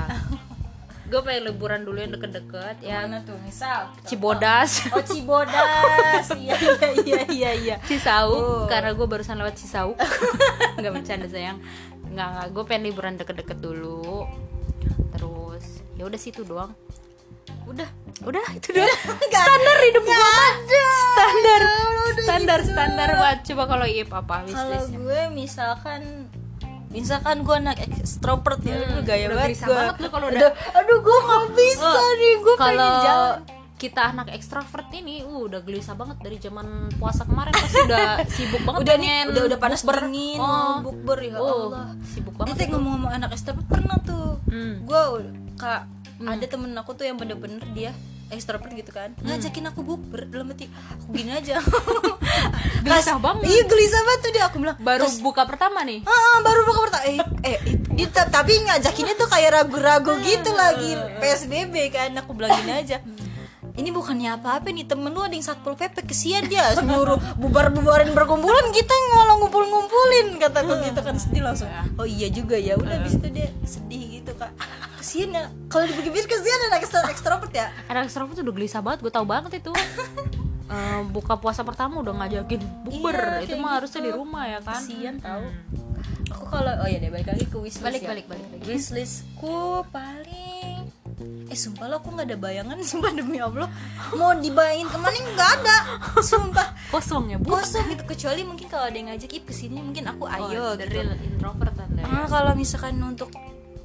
Gue 1.09 1.21
pengen 1.25 1.43
liburan 1.49 1.81
dulu 1.83 1.97
yang 1.97 2.12
deket-deket 2.12 2.85
ya 2.85 3.03
mana 3.03 3.25
tuh? 3.25 3.41
Misal? 3.41 3.88
Cibodas. 4.05 4.85
Oh 4.93 5.00
Cibodas. 5.00 6.27
Iya 6.38 6.55
iya 6.55 6.91
iya 6.95 7.21
iya 7.29 7.50
iya. 7.57 7.77
Cisauk 7.83 8.37
Oh. 8.37 8.65
karena 8.69 8.93
gue 8.93 9.07
barusan 9.09 9.41
lewat 9.41 9.57
Cisauk. 9.57 9.97
Nggak 10.79 10.93
bercanda 10.93 11.27
sayang. 11.27 11.59
Nggak 12.09 12.29
nggak. 12.29 12.47
Gue 12.53 12.62
pengen 12.69 12.83
liburan 12.93 13.17
deket-deket 13.17 13.59
dulu. 13.59 14.29
Terus 15.12 15.65
ya 15.97 16.05
udah 16.05 16.21
situ 16.21 16.45
doang. 16.45 16.77
Udah. 17.65 17.88
Udah 18.23 18.45
itu 18.53 18.69
doang. 18.71 18.99
Standar 19.33 19.77
hidup 19.83 20.03
gue 20.05 20.12
mah 20.15 20.53
standar. 21.19 21.62
Standar 22.19 22.59
gitu. 22.61 22.73
standar 22.73 23.09
banget 23.15 23.38
coba 23.49 23.62
kalau 23.67 23.87
Iip 23.87 24.11
apa 24.11 24.37
kalau 24.45 24.81
gue 24.85 25.21
misalkan 25.33 26.00
misalkan 26.88 27.37
gue 27.40 27.54
anak 27.54 27.76
extrovert 27.95 28.61
ya 28.61 28.80
aduh 28.80 29.02
gaya 29.02 29.28
udah 29.28 29.38
banget 29.38 29.59
gue 29.59 29.68
banget 29.68 29.97
lu 29.99 30.09
kalau 30.09 30.26
udah- 30.28 30.54
aduh, 30.73 30.99
gue 30.99 31.18
nggak 31.21 31.45
bisa 31.54 31.85
Oh, 31.87 32.12
nih 32.14 32.35
gue 32.38 32.54
pengen 32.54 32.61
kalau 32.75 32.95
jalan. 32.99 33.38
kita 33.78 34.00
anak 34.09 34.26
ekstrovert 34.30 34.88
ini 34.90 35.14
uh, 35.21 35.42
udah 35.45 35.61
gelisah 35.61 35.95
banget 35.95 36.18
dari 36.18 36.37
zaman 36.37 36.66
puasa 36.97 37.23
kemarin 37.23 37.52
pasti 37.52 37.78
udah 37.85 38.09
sibuk 38.35 38.62
banget 38.62 38.80
udah 38.80 38.95
nih 38.97 39.11
udah 39.28 39.42
udah 39.47 39.59
panas 39.59 39.80
bukber. 39.80 39.97
dingin 40.02 40.38
oh, 40.38 40.76
bukber 40.80 41.18
ya 41.21 41.35
oh, 41.37 41.71
Allah. 41.71 41.87
sibuk 42.02 42.35
banget 42.35 42.54
tuh 42.57 42.66
ngomong-ngomong 42.73 43.12
anak 43.14 43.30
extrovert 43.30 43.66
pernah 43.66 43.97
tuh. 44.02 44.40
Hmm. 44.47 44.83
gue 44.83 45.00
kak 45.54 45.83
ada 46.18 46.45
temen 46.45 46.73
aku 46.73 46.90
tuh 46.92 47.04
yang 47.04 47.14
bener-bener 47.14 47.62
dia 47.71 47.92
extrovert 48.28 48.70
gitu 48.70 48.90
kan. 48.90 49.12
Hmm. 49.14 49.26
ngajakin 49.26 49.64
aku 49.66 49.80
bukber 49.80 50.25
dalam 50.25 50.49
hati 50.49 50.68
aku 50.68 51.04
gini 51.11 51.32
aja. 51.32 51.58
Gelisah 52.85 53.16
Kas- 53.16 53.20
banget. 53.20 53.44
iya 53.49 53.62
gelisah 53.64 54.02
banget 54.02 54.20
tuh 54.20 54.30
dia 54.30 54.44
aku 54.44 54.56
bilang. 54.58 54.76
Baru 54.78 55.04
"Kas- 55.04 55.18
buka 55.18 55.42
pertama 55.44 55.82
nih. 55.82 56.04
Ah, 56.04 56.38
baru 56.40 56.61
buka 56.64 56.80
pertama. 56.85 57.04
Eh, 57.04 57.18
eh, 57.44 57.58
dia 57.90 58.08
ta- 58.08 58.28
tapi 58.28 58.54
ngajakinnya 58.61 59.14
tuh 59.14 59.26
kayak 59.26 59.50
ragu-ragu 59.54 60.12
gitu 60.26 60.50
lagi. 60.52 60.92
PSBB 61.18 61.75
kan 61.88 62.12
aku 62.14 62.32
bilang 62.32 62.52
gini 62.56 62.73
aja. 62.75 62.99
Ini 63.73 63.94
bukannya 63.94 64.35
apa-apa 64.35 64.75
nih 64.75 64.85
temen 64.85 65.06
lu 65.08 65.23
ada 65.23 65.30
yang 65.30 65.40
satpol 65.40 65.73
pp 65.73 66.02
kesian 66.02 66.47
dia. 66.47 66.75
Nyuruh 66.82 67.18
bubar-bubarin 67.37 68.11
berkumpulan 68.11 68.75
kita 68.75 68.90
ngolah 68.90 69.38
ngumpul-ngumpulin 69.38 70.26
kataku 70.37 70.82
gitu 70.82 70.99
kan. 70.99 71.14
Sedih 71.14 71.42
langsung. 71.42 71.70
Oh 71.94 72.02
iya 72.02 72.26
juga 72.26 72.58
ya 72.58 72.75
udah 72.75 72.99
habis 72.99 73.14
itu 73.14 73.28
dia 73.30 73.49
sedih 73.62 74.18
gitu 74.18 74.35
kak 74.35 74.50
kesian 74.99 75.31
ya. 75.33 75.49
Kalau 75.67 75.85
dipikir-pikir 75.87 76.26
kesian 76.28 76.61
anak 76.69 76.83
ekstra 76.83 77.07
ekstrovert 77.09 77.52
ya. 77.55 77.71
Anak 77.87 78.11
ekstrovert 78.11 78.35
tuh 78.35 78.45
udah 78.45 78.55
gelisah 78.55 78.83
banget 78.83 78.99
gue 79.00 79.12
tau 79.12 79.25
banget 79.25 79.62
itu. 79.62 79.73
Eh, 80.69 81.00
buka 81.09 81.40
puasa 81.40 81.64
pertama 81.64 82.05
udah 82.05 82.12
ngajakin 82.12 82.61
bukber. 82.85 83.40
Iya, 83.40 83.49
itu 83.49 83.57
mah 83.57 83.81
harusnya 83.81 84.05
gitu. 84.05 84.09
di 84.09 84.12
rumah 84.12 84.45
ya 84.45 84.61
kan? 84.61 84.76
Kasian 84.76 85.17
tahu. 85.17 85.49
Aku 86.28 86.45
kalau 86.45 86.73
oh 86.85 86.85
ya 86.85 87.00
deh 87.00 87.09
balik 87.09 87.25
lagi 87.25 87.49
ke 87.49 87.57
wishlist 87.57 87.81
balik 87.81 88.05
ya. 88.05 88.09
balik 88.12 88.26
balik 88.28 88.47
lagi. 88.52 88.64
Wishlistku 88.69 89.88
paling 89.88 90.93
Eh 91.49 91.57
sumpah 91.57 91.88
lo 91.88 92.05
aku 92.05 92.12
nggak 92.12 92.28
ada 92.28 92.37
bayangan 92.37 92.76
Sumpah 92.93 93.17
demi 93.17 93.40
Allah. 93.40 93.73
Mau 94.12 94.37
dibayangin 94.37 94.93
ke 94.93 94.99
mana 95.00 95.17
nggak 95.17 95.50
ada 95.57 95.76
Sumpah. 96.21 96.69
Kosong 96.93 97.33
ya 97.33 97.40
bu? 97.40 97.49
Kosong 97.49 97.88
gitu 97.88 98.05
Kecuali 98.05 98.45
mungkin 98.45 98.69
kalau 98.69 98.93
ada 98.93 98.97
yang 99.00 99.09
ngajak 99.09 99.31
Ih 99.33 99.43
ke 99.49 99.57
sini 99.57 99.81
mungkin 99.81 100.05
aku 100.05 100.28
ayo 100.28 100.76
the 100.76 100.85
gitu. 100.85 101.00
real 101.00 101.17
introvert 101.17 101.73
anda 101.81 102.05
ya. 102.05 102.12
Ah, 102.12 102.28
Kalau 102.28 102.52
misalkan 102.52 103.00
untuk 103.00 103.33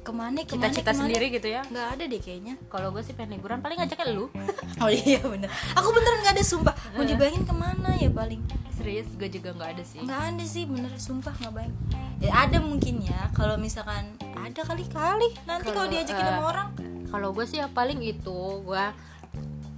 Ke 0.04 0.12
mana 0.12 0.44
ke 0.44 0.52
mana 0.52 0.68
cita-cita 0.68 0.92
ke 0.92 1.00
mana, 1.00 1.00
sendiri 1.08 1.26
gitu 1.32 1.48
ya? 1.48 1.64
Nggak 1.64 1.88
ada 1.96 2.04
deh 2.04 2.20
kayaknya. 2.20 2.54
Kalau 2.68 2.92
gue 2.92 3.00
sih 3.00 3.16
pengen 3.16 3.40
liburan 3.40 3.64
paling 3.64 3.80
ngajaknya 3.80 4.06
lu. 4.12 4.28
Oh 4.82 4.90
iya 4.90 5.22
bener. 5.22 5.48
Aku 5.78 5.94
beneran 5.94 6.20
nggak 6.20 6.34
ada 6.34 6.44
sumpah. 6.44 6.74
Mau 6.98 7.06
dibayangin 7.06 7.46
ke 7.46 7.54
mana 7.56 7.94
ya 7.96 8.10
paling? 8.12 8.42
Serius 8.74 9.08
gue 9.16 9.30
juga 9.32 9.56
nggak 9.56 9.70
ada 9.78 9.84
sih. 9.86 10.02
Nggak 10.04 10.22
ada 10.34 10.44
sih 10.44 10.68
bener 10.68 10.92
sumpah 11.00 11.32
nggak 11.40 11.52
bayang. 11.56 11.74
Ya 12.20 12.32
ada 12.44 12.58
mungkin 12.60 13.00
ya 13.00 13.32
kalau 13.32 13.56
misalkan 13.56 14.18
ada 14.34 14.60
kali 14.60 14.84
kali 14.92 15.32
nanti 15.48 15.72
kalau 15.72 15.88
diajakin 15.88 16.20
eh, 16.20 16.28
sama 16.28 16.44
orang. 16.52 16.68
kalau 17.08 17.30
gue 17.30 17.46
sih 17.46 17.62
ya 17.62 17.70
paling 17.70 18.02
itu 18.02 18.38
gue 18.66 18.84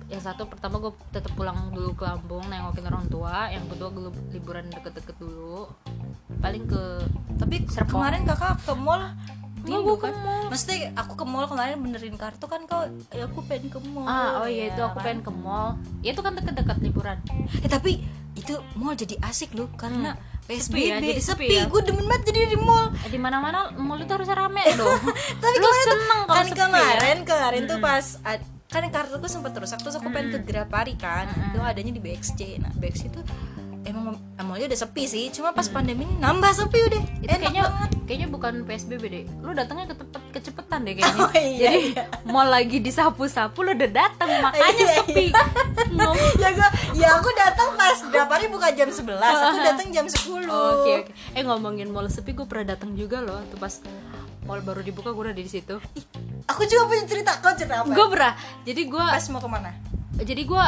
yang 0.09 0.23
satu 0.23 0.49
pertama 0.49 0.81
gue 0.81 0.95
tetap 1.13 1.35
pulang 1.37 1.75
dulu 1.75 1.93
ke 1.93 2.09
Lampung 2.09 2.47
nengokin 2.49 2.87
orang 2.89 3.07
tua. 3.07 3.53
Yang 3.53 3.77
kedua 3.77 3.89
gue 3.93 4.03
liburan 4.35 4.65
deket-deket 4.73 5.17
dulu. 5.21 5.71
Paling 6.41 6.65
ke 6.67 6.83
tapi 7.37 7.63
Serpong. 7.69 8.01
kemarin 8.01 8.23
kakak 8.25 8.59
ke 8.65 8.73
mall 8.75 9.03
Rindu 9.67 9.83
gua 9.83 9.97
ke 9.97 10.03
kan. 10.07 10.15
Maksudnya 10.47 10.77
aku 10.95 11.13
ke 11.15 11.25
mall 11.25 11.45
kemarin 11.45 11.77
benerin 11.77 12.15
kartu 12.15 12.47
kan 12.47 12.63
kau 12.65 12.87
ya 13.11 13.27
aku 13.27 13.43
pengen 13.45 13.69
ke 13.69 13.79
mall. 13.83 14.07
Ah 14.07 14.41
oh 14.41 14.49
iya 14.49 14.71
ya 14.71 14.73
itu 14.73 14.81
aku 14.81 14.97
kan? 14.97 15.05
pengen 15.05 15.21
ke 15.21 15.33
mall. 15.35 15.69
Ya 16.01 16.11
itu 16.11 16.23
kan 16.23 16.33
deket-deket 16.33 16.79
liburan. 16.81 17.19
Eh 17.61 17.69
tapi 17.69 17.93
itu 18.33 18.55
mall 18.73 18.95
jadi 18.95 19.19
asik 19.21 19.53
loh 19.53 19.67
karena 19.75 20.15
PSBB 20.47 20.63
Sepi 20.63 20.83
ya, 20.87 20.97
jadi 21.03 21.19
sepi 21.19 21.47
sepi, 21.51 21.57
ya. 21.59 21.65
gue 21.67 21.81
demen 21.83 22.07
banget 22.07 22.31
jadi 22.31 22.39
di 22.47 22.59
mall. 22.59 22.95
Eh, 23.03 23.11
di 23.11 23.19
mana-mana 23.19 23.75
mall 23.75 23.99
itu 23.99 24.13
harusnya 24.13 24.39
rame 24.39 24.63
dong. 24.79 25.03
Tapi 25.37 25.53
lu 25.53 25.59
kemarin 25.59 25.83
tuh- 25.83 25.91
seneng 25.91 26.21
kalau 26.23 26.31
kan 26.33 26.47
sepi 26.47 26.55
ya? 26.55 26.63
kemarin 26.63 27.17
kemarin 27.27 27.63
tuh 27.67 27.79
pas 27.83 28.07
kan 28.67 28.83
kartuku 28.87 29.27
sempat 29.27 29.55
rusak 29.55 29.79
terus 29.79 29.95
aku 29.95 30.11
pengen 30.11 30.31
ke 30.31 30.39
Grapari 30.45 30.95
kan. 30.95 31.27
Itu 31.51 31.59
adanya 31.59 31.91
di 31.91 31.99
BXC 31.99 32.63
nah 32.63 32.71
BXC 32.73 33.11
itu 33.11 33.21
emang 33.87 34.05
emangnya 34.35 34.67
udah 34.67 34.81
sepi 34.81 35.05
sih 35.05 35.25
cuma 35.31 35.51
pas 35.51 35.67
pandemi 35.67 36.03
ini 36.03 36.19
nambah 36.19 36.51
sepi 36.51 36.79
udah 36.83 37.01
itu 37.17 37.25
Enak 37.25 37.39
kayaknya 37.41 37.63
banget. 37.65 37.91
kayaknya 38.03 38.29
bukan 38.29 38.53
PSBB 38.63 39.03
deh 39.07 39.25
lu 39.41 39.51
datangnya 39.53 39.87
ketepet 39.89 40.23
kecepetan 40.31 40.81
deh 40.83 40.95
kayaknya 40.95 41.23
Oh, 41.23 41.31
iya, 41.33 41.59
jadi 41.63 41.79
iya. 41.89 42.03
mall 42.25 42.47
lagi 42.47 42.79
disapu-sapu 42.79 43.59
lu 43.61 43.73
udah 43.73 43.89
datang 43.89 44.29
makanya 44.41 44.67
Iya, 44.69 44.75
iya. 44.77 44.97
sepi 45.01 45.25
Ngom- 45.89 46.35
ya 46.37 46.49
gua 46.53 46.69
ya 46.93 47.09
aku 47.15 47.29
datang 47.33 47.69
pas 47.73 47.97
Grapari 48.05 48.47
buka 48.47 48.69
jam 48.71 48.89
11 48.89 49.07
aku 49.17 49.59
datang 49.61 49.89
jam 49.89 50.05
10 50.05 50.19
Oke 50.47 50.51
oke. 50.51 50.95
Eh 51.33 51.43
ngomongin 51.43 51.89
mall 51.89 52.07
sepi 52.07 52.33
gue 52.33 52.45
pernah 52.45 52.73
datang 52.73 52.93
juga 52.93 53.19
loh. 53.19 53.39
Tuh 53.47 53.57
pas 53.57 53.73
mall 54.43 54.61
baru 54.61 54.81
dibuka 54.81 55.11
gue 55.11 55.23
udah 55.25 55.37
di 55.37 55.45
situ. 55.45 55.79
aku 56.45 56.63
juga 56.65 56.87
punya 56.87 57.05
cerita 57.05 57.39
kau 57.39 57.51
cerita 57.53 57.83
apa 57.83 57.91
Gue 57.91 58.07
pernah. 58.09 58.33
Jadi 58.63 58.81
gue 58.85 59.05
pas 59.05 59.25
mau 59.29 59.39
ke 59.39 59.49
mana 59.49 59.71
jadi 60.17 60.43
gue 60.43 60.65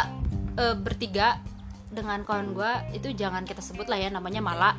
eh, 0.56 0.74
bertiga 0.76 1.40
dengan 1.88 2.20
kawan 2.20 2.52
gue 2.52 2.72
itu 2.92 3.08
jangan 3.12 3.42
kita 3.42 3.58
sebut 3.58 3.84
lah 3.84 3.96
ya 3.96 4.08
namanya 4.08 4.38
Mala. 4.38 4.76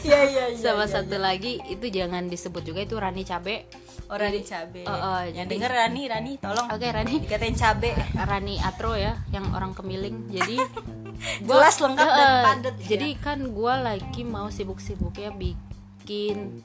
iya 0.00 0.20
iya 0.24 0.44
iya 0.52 0.62
Sama 0.64 0.82
iya, 0.82 0.90
satu 0.90 1.16
lagi 1.16 1.60
itu 1.64 1.86
jangan 1.86 2.26
disebut 2.26 2.62
juga 2.64 2.80
itu 2.80 2.94
Rani 2.94 3.22
Cabe. 3.22 3.68
orang 4.08 4.32
di 4.32 4.40
cabe 4.40 4.82
Oh, 4.82 4.96
oh, 4.96 5.20
yang 5.22 5.44
jadi- 5.44 5.52
denger 5.52 5.68
Rani 5.70 6.02
Rani 6.08 6.32
tolong 6.38 6.66
Oke 6.66 6.88
Rani. 6.88 7.20
dikatain 7.20 7.52
cabe 7.52 7.92
Rani 8.16 8.56
Atro 8.58 8.96
ya, 8.96 9.12
yang 9.28 9.52
orang 9.52 9.76
kemiling. 9.76 10.24
Jadi 10.28 10.56
Jelas, 11.44 11.76
lengkap, 11.76 12.08
dan 12.08 12.24
Eh, 12.24 12.42
padat, 12.42 12.74
ya. 12.78 12.86
Jadi 12.88 13.08
kan 13.18 13.38
gue 13.44 13.74
lagi 13.76 14.22
mau 14.22 14.48
sibuk-sibuknya 14.48 15.28
bikin 15.28 16.64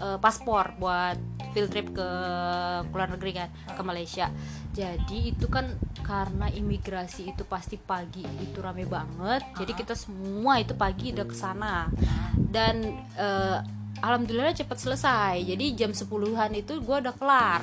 eh, 0.00 0.18
paspor 0.18 0.74
buat 0.80 1.16
field 1.50 1.70
trip 1.70 1.92
ke 1.94 2.08
luar 2.90 3.08
negeri 3.10 3.32
kan, 3.36 3.48
ke 3.52 3.82
Malaysia. 3.82 4.30
Jadi 4.70 5.34
itu 5.34 5.46
kan 5.50 5.74
karena 6.06 6.46
imigrasi 6.50 7.34
itu 7.34 7.42
pasti 7.44 7.76
pagi 7.76 8.22
itu 8.22 8.58
rame 8.62 8.86
banget. 8.86 9.42
Jadi 9.58 9.72
kita 9.74 9.94
semua 9.98 10.58
itu 10.62 10.74
pagi 10.74 11.12
udah 11.12 11.26
ke 11.26 11.36
sana. 11.36 11.90
Dan 12.34 13.04
eh, 13.18 13.58
alhamdulillah 14.00 14.54
cepat 14.56 14.78
selesai. 14.78 15.42
Jadi 15.42 15.74
jam 15.74 15.90
10-an 15.92 16.50
itu 16.56 16.80
gue 16.80 16.96
udah 17.02 17.14
kelar. 17.14 17.62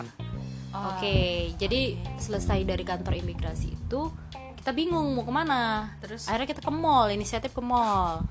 Oh. 0.75 0.93
Oke, 0.93 1.55
jadi 1.55 1.95
selesai 2.19 2.67
dari 2.67 2.83
kantor 2.83 3.23
imigrasi 3.23 3.71
itu 3.73 4.11
kita 4.59 4.75
bingung 4.75 5.15
mau 5.15 5.23
ke 5.23 5.31
mana. 5.31 5.95
Terus? 6.03 6.27
akhirnya 6.27 6.51
kita 6.51 6.59
ke 6.59 6.71
mall, 6.75 7.07
inisiatif 7.07 7.55
ke 7.55 7.63
mall, 7.63 8.27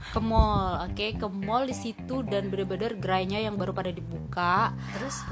ke 0.00 0.20
mall, 0.20 0.80
oke, 0.88 1.06
ke 1.20 1.26
mall 1.28 1.68
di 1.68 1.76
situ 1.76 2.24
dan 2.24 2.48
bener-bener 2.48 2.96
gerainya 2.96 3.38
yang 3.40 3.60
baru 3.60 3.76
pada 3.76 3.92
dibuka. 3.92 4.72
terus 4.96 5.22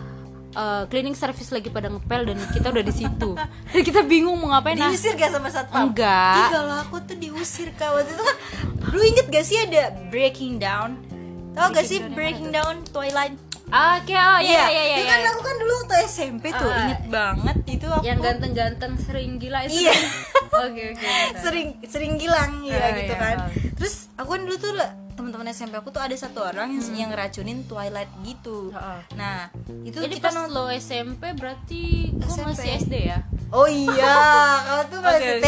Eh, 0.59 0.85
cleaning 0.89 1.13
service 1.13 1.53
lagi 1.53 1.69
pada 1.69 1.93
ngepel 1.93 2.25
dan 2.25 2.41
kita 2.51 2.73
udah 2.73 2.81
di 2.81 2.91
situ. 2.91 3.37
Dan 3.71 3.83
kita 3.85 4.01
bingung 4.01 4.41
mau 4.41 4.51
ngapain. 4.57 4.81
Nah, 4.81 4.91
diusir 4.91 5.15
gak 5.15 5.31
sama 5.31 5.53
satpam 5.53 5.93
Enggak. 5.93 6.35
Ih, 6.41 6.51
kalau 6.51 6.77
aku 6.83 6.97
tuh 7.05 7.17
diusir 7.21 7.69
kak 7.77 7.93
waktu 7.93 8.11
itu 8.17 8.23
kan 8.25 8.37
lu 8.97 9.03
inget 9.05 9.27
gak 9.29 9.45
sih 9.45 9.61
ada 9.61 9.93
breaking 10.09 10.57
down 10.57 10.97
tau 11.53 11.69
gak 11.75 11.85
sih 11.85 12.01
breaking 12.15 12.55
down 12.55 12.81
Twilight 12.95 13.37
Oke, 13.69 14.17
oh 14.17 14.39
iya 14.41 14.65
iya 14.67 14.83
iya. 14.83 14.97
itu 14.97 15.05
iya. 15.05 15.13
kan 15.13 15.21
aku 15.29 15.41
kan 15.43 15.57
dulu 15.57 15.73
waktu 15.79 15.97
SMP 16.05 16.45
tuh 16.51 16.67
Ah. 16.67 16.81
inget 16.83 17.03
banget 17.07 17.57
itu 17.69 17.87
aku 17.87 18.03
Yang 18.03 18.19
ganteng-ganteng 18.25 18.93
sering 18.99 19.37
gila 19.37 19.61
itu. 19.65 19.85
Iya. 19.85 19.95
Oke 20.59 20.91
oke. 20.91 21.07
sering 21.39 21.69
sering 21.85 22.13
gilang 22.17 22.65
ya 22.65 22.91
gitu 22.97 23.13
iya. 23.13 23.21
kan 23.21 23.37
terus 23.79 24.11
aku 24.17 24.35
kan 24.35 24.43
dulu 24.43 24.57
tuh 24.59 24.75
teman-teman 25.15 25.47
SMP 25.49 25.75
aku 25.75 25.91
tuh 25.91 25.99
ada 25.99 26.11
satu 26.15 26.41
orang 26.41 26.73
yang, 26.73 26.83
yang 26.97 27.09
ngeracunin 27.11 27.63
Twilight 27.63 28.11
gitu 28.25 28.73
Heeh. 28.73 29.01
nah 29.15 29.53
itu 29.85 29.99
Jadi 29.99 30.19
kita 30.19 30.31
pas 30.31 30.49
lo 30.49 30.67
SMP 30.73 31.31
berarti 31.33 32.11
gue 32.11 32.27
SMP. 32.27 32.49
masih 32.49 32.71
SD 32.81 32.95
ya? 33.07 33.19
Oh 33.49 33.65
iya, 33.65 34.19
kau 34.67 34.83
tuh 34.89 35.01
masih 35.01 35.39
Oke, 35.39 35.47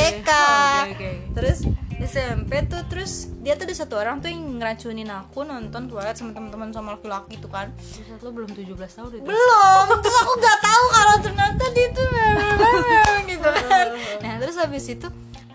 SMP 2.10 2.66
tuh 2.66 2.82
terus 2.90 3.30
dia 3.38 3.54
tuh 3.54 3.70
ada 3.70 3.74
satu 3.78 3.94
orang 3.94 4.18
tuh 4.18 4.34
yang 4.34 4.58
ngeracunin 4.58 5.06
aku 5.14 5.46
nonton 5.46 5.86
Twilight 5.86 6.18
sama 6.18 6.34
teman-teman 6.34 6.74
sama 6.74 6.98
laki-laki 6.98 7.38
tuh 7.38 7.46
kan. 7.46 7.70
Terus 7.78 8.18
lo 8.18 8.34
belum 8.34 8.50
17 8.50 8.66
tahun 8.66 9.10
itu. 9.14 9.22
Belum, 9.22 9.86
terus 10.02 10.16
aku 10.18 10.32
nggak 10.42 10.58
tahu 10.58 10.84
kalau 10.90 11.16
ternyata 11.22 11.64
dia 11.70 11.88
tuh 11.94 12.06
gitu 13.30 13.46
kan. 13.46 13.86
Nah, 14.26 14.34
terus 14.42 14.56
habis 14.58 14.84
itu 14.90 15.06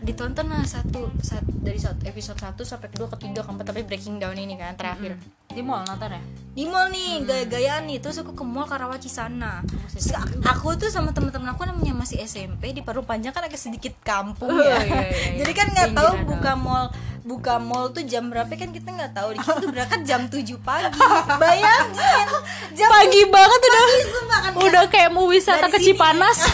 ditonton 0.06 0.46
lah 0.46 0.62
satu, 0.64 1.10
sat- 1.20 1.42
dari 1.58 1.76
satu 1.76 2.06
episode 2.06 2.38
1 2.38 2.54
sampai 2.62 2.88
kedua 2.88 3.10
ketiga 3.10 3.42
keempat 3.42 3.66
tapi 3.66 3.82
breaking 3.82 4.16
down 4.16 4.36
ini 4.36 4.54
kan 4.54 4.74
terakhir 4.74 5.18
Di 5.48 5.60
mall 5.60 5.82
nonton 5.82 6.10
ya? 6.10 6.22
di 6.52 6.64
mall 6.64 6.88
nih 6.88 7.20
gaya-gayaan 7.22 7.84
nih 7.86 8.00
terus 8.00 8.16
aku 8.16 8.32
ke 8.32 8.42
mall 8.42 8.64
Karawaci 8.64 9.08
sana 9.08 9.60
terus 9.90 10.08
aku 10.42 10.76
tuh 10.76 10.88
sama 10.88 11.10
teman-teman 11.10 11.50
aku 11.50 11.66
namanya 11.66 11.92
masih 11.96 12.22
SMP 12.22 12.70
di 12.70 12.80
Parung 12.80 13.04
Panjang 13.04 13.32
kan 13.32 13.42
agak 13.42 13.58
sedikit 13.58 13.92
kampung 14.00 14.48
Oh, 14.48 14.62
ya 14.62 14.78
iya, 14.78 14.80
iya, 14.80 15.02
iya. 15.04 15.30
jadi 15.42 15.52
kan 15.54 15.68
nggak 15.70 15.90
tahu 15.92 16.10
buka 16.28 16.54
mall 16.56 16.86
buka 17.22 17.58
mall 17.58 17.90
tuh 17.90 18.04
jam 18.04 18.30
berapa 18.30 18.48
kan 18.48 18.70
kita 18.70 18.86
nggak 18.88 19.12
tahu 19.12 19.34
kita 19.34 19.52
tuh 19.58 19.70
berangkat 19.70 20.02
jam 20.04 20.22
7 20.24 20.38
pagi 20.60 21.02
bayangin 21.42 22.28
jam 22.72 22.88
Pagi 22.88 23.22
banget 23.26 23.60
udah. 23.60 23.84
pagi 23.84 24.04
sumpah 24.08 24.40
kan 24.40 24.52
Udah 24.58 24.84
kayak 24.86 25.10
mau 25.10 25.26
wisata 25.26 25.66
ke. 25.66 25.80
Cipanas. 25.82 26.40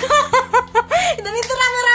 dan 1.17 1.33
itu 1.33 1.53
rame-rame 1.53 1.90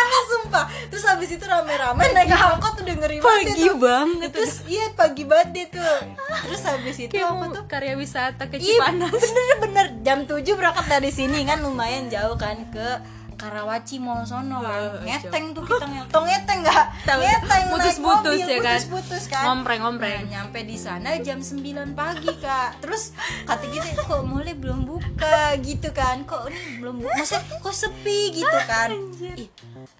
terus 0.96 1.04
habis 1.06 1.28
itu 1.28 1.44
rame-rame 1.44 2.00
naik 2.08 2.32
angkot 2.32 2.80
udah 2.80 2.94
ngeri 2.96 3.20
banget 3.20 3.52
Pagi 3.52 3.52
itu. 3.60 3.76
banget. 3.76 4.30
Terus 4.32 4.54
iya 4.64 4.86
pagi 4.90 5.22
banget 5.22 5.48
deh 5.52 5.66
tuh. 5.70 5.96
Terus 6.42 6.62
habis 6.64 6.96
itu 6.98 7.12
Kayak 7.12 7.28
apa 7.30 7.44
tuh? 7.52 7.64
karya 7.68 7.94
wisata 7.94 8.48
ke 8.48 8.56
Iya 8.56 8.80
Cipanas. 8.80 9.12
bener-bener. 9.12 9.86
Jam 10.00 10.18
7 10.24 10.40
berangkat 10.50 10.86
dari 10.88 11.10
sini 11.10 11.44
kan 11.44 11.60
lumayan 11.60 12.08
jauh 12.08 12.32
kan 12.34 12.56
ke 12.72 12.88
Karawaci 13.36 14.00
Mall 14.00 14.24
sono 14.24 14.64
kan? 14.64 15.04
ngeteng 15.04 15.52
tuh 15.52 15.60
kita 15.62 15.84
ngeteng 15.84 16.08
Tau 16.08 16.22
ngeteng 16.24 16.58
nggak? 16.64 16.84
Ngeteng 17.20 17.62
Putus-putus 17.68 18.40
ya 18.42 18.58
kan? 18.58 18.80
putus-putus 18.80 19.24
kan? 19.28 19.44
Ngompreng-ngompreng. 19.44 20.24
Nah, 20.24 20.30
nyampe 20.40 20.64
di 20.64 20.76
sana 20.76 21.20
jam 21.20 21.38
9 21.38 21.60
pagi 21.92 22.32
kak. 22.40 22.80
Terus 22.80 23.12
kata 23.44 23.64
kita 23.68 24.02
kok 24.02 24.24
mulai 24.24 24.56
belum 24.56 24.88
buka? 24.88 25.52
Gitu 25.60 25.92
kan. 25.92 26.24
Kok 26.24 26.48
ini 26.48 26.80
belum 26.80 27.04
buka? 27.04 27.12
Masa 27.14 27.44
kok 27.44 27.76
sepi? 27.76 28.40
Gitu 28.40 28.58
kan. 28.64 28.88
Ih, 29.36 29.48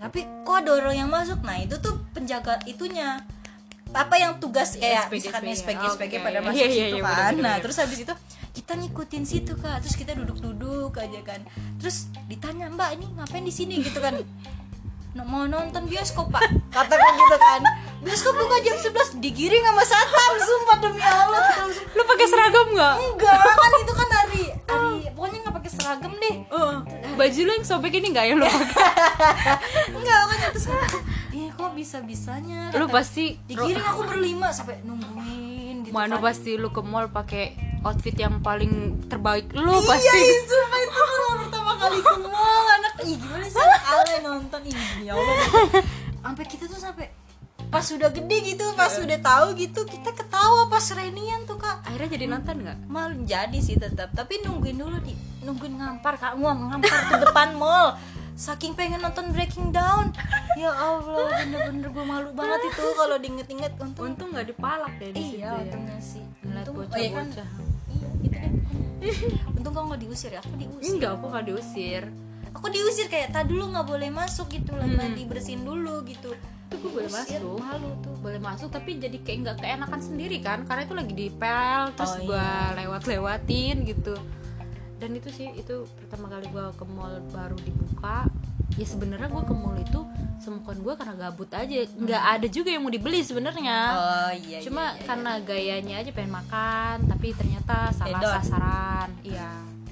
tapi 0.00 0.24
kok 0.42 0.56
ada 0.64 0.70
orang 0.72 0.96
yang 0.96 1.10
masuk? 1.12 1.44
Nah 1.44 1.60
itu 1.60 1.76
tuh 1.76 2.00
penjaga 2.12 2.56
itunya. 2.64 3.20
Apa 3.92 4.18
yang 4.18 4.36
tugas 4.36 4.76
kayak 4.76 5.08
SPG, 5.08 5.12
misalkan 5.14 5.42
SPG. 5.46 5.56
SPG 5.56 5.82
SPG 5.94 6.14
pada 6.20 6.38
masuk 6.44 6.58
Iya, 6.58 6.66
iya, 6.68 6.84
situ 6.90 6.98
iya, 7.00 7.04
kan? 7.06 7.32
bener, 7.32 7.40
nah 7.40 7.54
terus 7.64 7.76
habis 7.80 7.98
itu 8.04 8.12
kita 8.56 8.72
ngikutin 8.72 9.24
situ 9.28 9.52
kak. 9.60 9.84
Terus 9.84 9.96
kita 10.00 10.16
duduk-duduk 10.16 10.96
aja 10.96 11.20
kan. 11.20 11.44
Terus 11.76 12.08
ditanya 12.24 12.72
mbak 12.72 12.96
ini 12.96 13.04
ngapain 13.12 13.44
di 13.44 13.52
sini? 13.52 13.84
Gitu 13.84 14.00
kan. 14.00 14.16
"No- 15.12 15.28
mau 15.28 15.44
nonton 15.44 15.84
bioskop 15.84 16.32
pak. 16.32 16.48
Kataku 16.72 17.08
gitu 17.20 17.36
kan. 17.36 17.60
Bioskop 18.00 18.32
buka 18.32 18.56
jam 18.64 18.76
11 18.80 19.20
digiring 19.20 19.64
sama 19.68 19.84
satpam 19.84 20.32
sumpah 20.40 20.76
demi 20.80 21.00
allah. 21.04 21.40
Kita 21.44 21.60
langsung 21.60 21.86
Lo 21.92 22.02
pakai 22.08 22.26
seragam 22.28 22.66
nggak? 22.72 22.94
enggak 22.96 23.36
kan 23.36 23.72
itu 23.84 23.92
kan 23.92 24.08
hari 24.08 24.42
hari 24.68 24.96
pokoknya 25.12 25.38
nggak 25.44 25.56
pakai 25.60 25.70
seragam 25.72 26.12
deh. 26.16 26.36
Oh, 26.52 26.74
baju 27.16 27.40
lo 27.44 27.52
yang 27.52 27.66
sobek 27.68 27.92
ini 28.00 28.08
nggak 28.12 28.24
yang 28.24 28.38
lo 28.40 28.48
pakai? 28.48 28.68
enggak 30.00 30.18
makanya 30.28 30.48
terus 30.52 30.66
kata, 30.68 30.98
bisa 31.76 32.00
bisanya 32.00 32.72
lu 32.72 32.88
pasti 32.88 33.36
digiring 33.44 33.84
aku 33.84 34.08
berlima 34.08 34.48
sampai 34.48 34.80
nungguin 34.80 35.84
gitu 35.84 35.92
mana 35.92 36.16
kan. 36.16 36.32
pasti 36.32 36.56
lu 36.56 36.72
ke 36.72 36.80
mall 36.80 37.12
pakai 37.12 37.65
outfit 37.86 38.16
yang 38.18 38.42
paling 38.42 38.98
terbaik 39.06 39.46
lu 39.54 39.70
iya 39.70 39.86
pasti. 39.86 40.18
iya 40.18 40.40
sumpah 40.42 40.80
itu 40.82 41.00
kalau 41.00 41.32
pertama 41.46 41.72
kali 41.78 41.98
ke 42.02 42.14
mall 42.26 42.66
anak. 42.74 42.92
Ih 43.06 43.16
gimana 43.16 43.46
sih? 43.46 43.62
Anak 43.62 44.18
nonton. 44.26 44.60
Ih 44.66 44.78
ya 45.06 45.12
Allah 45.14 45.36
sampai 46.26 46.44
kita 46.50 46.66
tuh 46.66 46.80
sampai 46.82 47.06
pas 47.66 47.82
sudah 47.82 48.10
gede 48.14 48.54
gitu 48.54 48.62
pas 48.78 48.90
Iya. 48.90 48.98
sudah 49.02 49.18
tahu 49.22 49.46
gitu 49.58 49.80
kita 49.86 50.10
ketawa 50.14 50.70
pas 50.70 50.82
reunian 50.94 51.42
tuh 51.46 51.58
kak. 51.58 51.82
Akhirnya 51.86 52.08
jadi 52.14 52.24
nonton 52.30 52.56
nggak? 52.62 52.78
Mal 52.86 53.10
jadi 53.26 53.58
sih 53.58 53.78
tetap 53.78 54.10
tapi 54.14 54.42
nungguin 54.42 54.78
dulu 54.78 54.98
di. 55.02 55.14
Nungguin 55.42 55.78
ngampar 55.78 56.18
kak. 56.18 56.34
Mau 56.38 56.50
ngampar 56.54 56.90
ke 57.10 57.16
depan 57.26 57.54
mall. 57.54 57.94
Saking 58.36 58.76
pengen 58.76 59.00
nonton 59.00 59.32
Breaking 59.32 59.72
Down. 59.72 60.12
Ya 60.60 60.68
Allah 60.68 61.40
bener-bener 61.42 61.88
gue 61.88 62.04
malu 62.04 62.28
banget 62.36 62.68
itu 62.68 62.84
kalau 62.94 63.16
diinget-inget. 63.16 63.72
Untung 63.80 64.12
untung 64.14 64.28
nggak 64.30 64.52
dipalak 64.52 64.92
deh 65.00 65.10
di 65.10 65.22
situ 65.24 65.40
iya 65.40 65.56
ya. 65.56 65.62
untungnya 65.66 65.98
sih. 65.98 66.22
Ngeliat 66.44 66.68
oh 66.68 66.84
iya 66.96 67.10
kan 67.16 67.26
untung 69.56 69.72
kau 69.72 69.84
nggak 69.86 70.00
diusir 70.02 70.30
ya? 70.32 70.40
Aku 70.42 70.56
diusir. 70.56 70.92
Enggak 70.96 71.10
aku 71.18 71.24
nggak 71.32 71.44
diusir. 71.46 72.02
Aku 72.56 72.66
diusir 72.72 73.06
kayak 73.12 73.36
tak 73.36 73.44
dulu 73.52 73.68
nggak 73.72 73.86
boleh 73.86 74.08
masuk 74.08 74.46
gitu. 74.48 74.72
Lah 74.72 74.88
mandi 74.88 75.22
bersihin 75.28 75.62
dulu 75.62 76.02
gitu. 76.08 76.32
Itu 76.66 76.74
gue 76.80 76.90
boleh 76.90 77.10
masuk. 77.12 77.60
Malu 77.60 77.90
tuh. 78.00 78.14
Boleh 78.18 78.40
masuk 78.40 78.68
tapi 78.72 78.96
jadi 78.96 79.18
kayak 79.20 79.38
nggak 79.44 79.56
keenakan 79.60 80.00
sendiri 80.00 80.38
kan. 80.40 80.64
Karena 80.64 80.82
itu 80.88 80.94
lagi 80.96 81.14
dipel 81.14 81.82
terus 81.94 82.14
Oh, 82.16 82.32
gue 82.32 82.48
lewat-lewatin 82.80 83.76
gitu. 83.84 84.14
Dan 84.96 85.10
itu 85.12 85.28
sih 85.28 85.52
itu 85.52 85.84
pertama 86.00 86.32
kali 86.32 86.48
gue 86.48 86.66
ke 86.72 86.84
mall 86.88 87.20
baru 87.28 87.56
dibuka. 87.60 88.24
Ya 88.80 88.86
sebenarnya 88.88 89.28
gue 89.28 89.42
ke 89.44 89.54
mall 89.54 89.76
itu 89.76 90.00
semukan 90.40 90.76
gue 90.78 90.94
karena 90.94 91.14
gabut 91.16 91.50
aja. 91.52 91.76
Nggak 91.96 92.22
ada 92.38 92.46
juga 92.46 92.68
yang 92.70 92.82
mau 92.84 92.92
dibeli 92.92 93.20
sebenarnya. 93.24 93.78
Oh 93.96 94.32
iya 94.32 94.58
cuma 94.62 94.94
karena 95.04 95.40
gayanya 95.42 95.94
aja 96.02 96.10
pengen 96.12 96.32
makan 96.36 96.96
tapi 97.08 97.32
ternyata 97.32 97.90
salah 97.92 98.20
Hedon. 98.20 98.34
sasaran. 98.40 99.08
Iya 99.24 99.50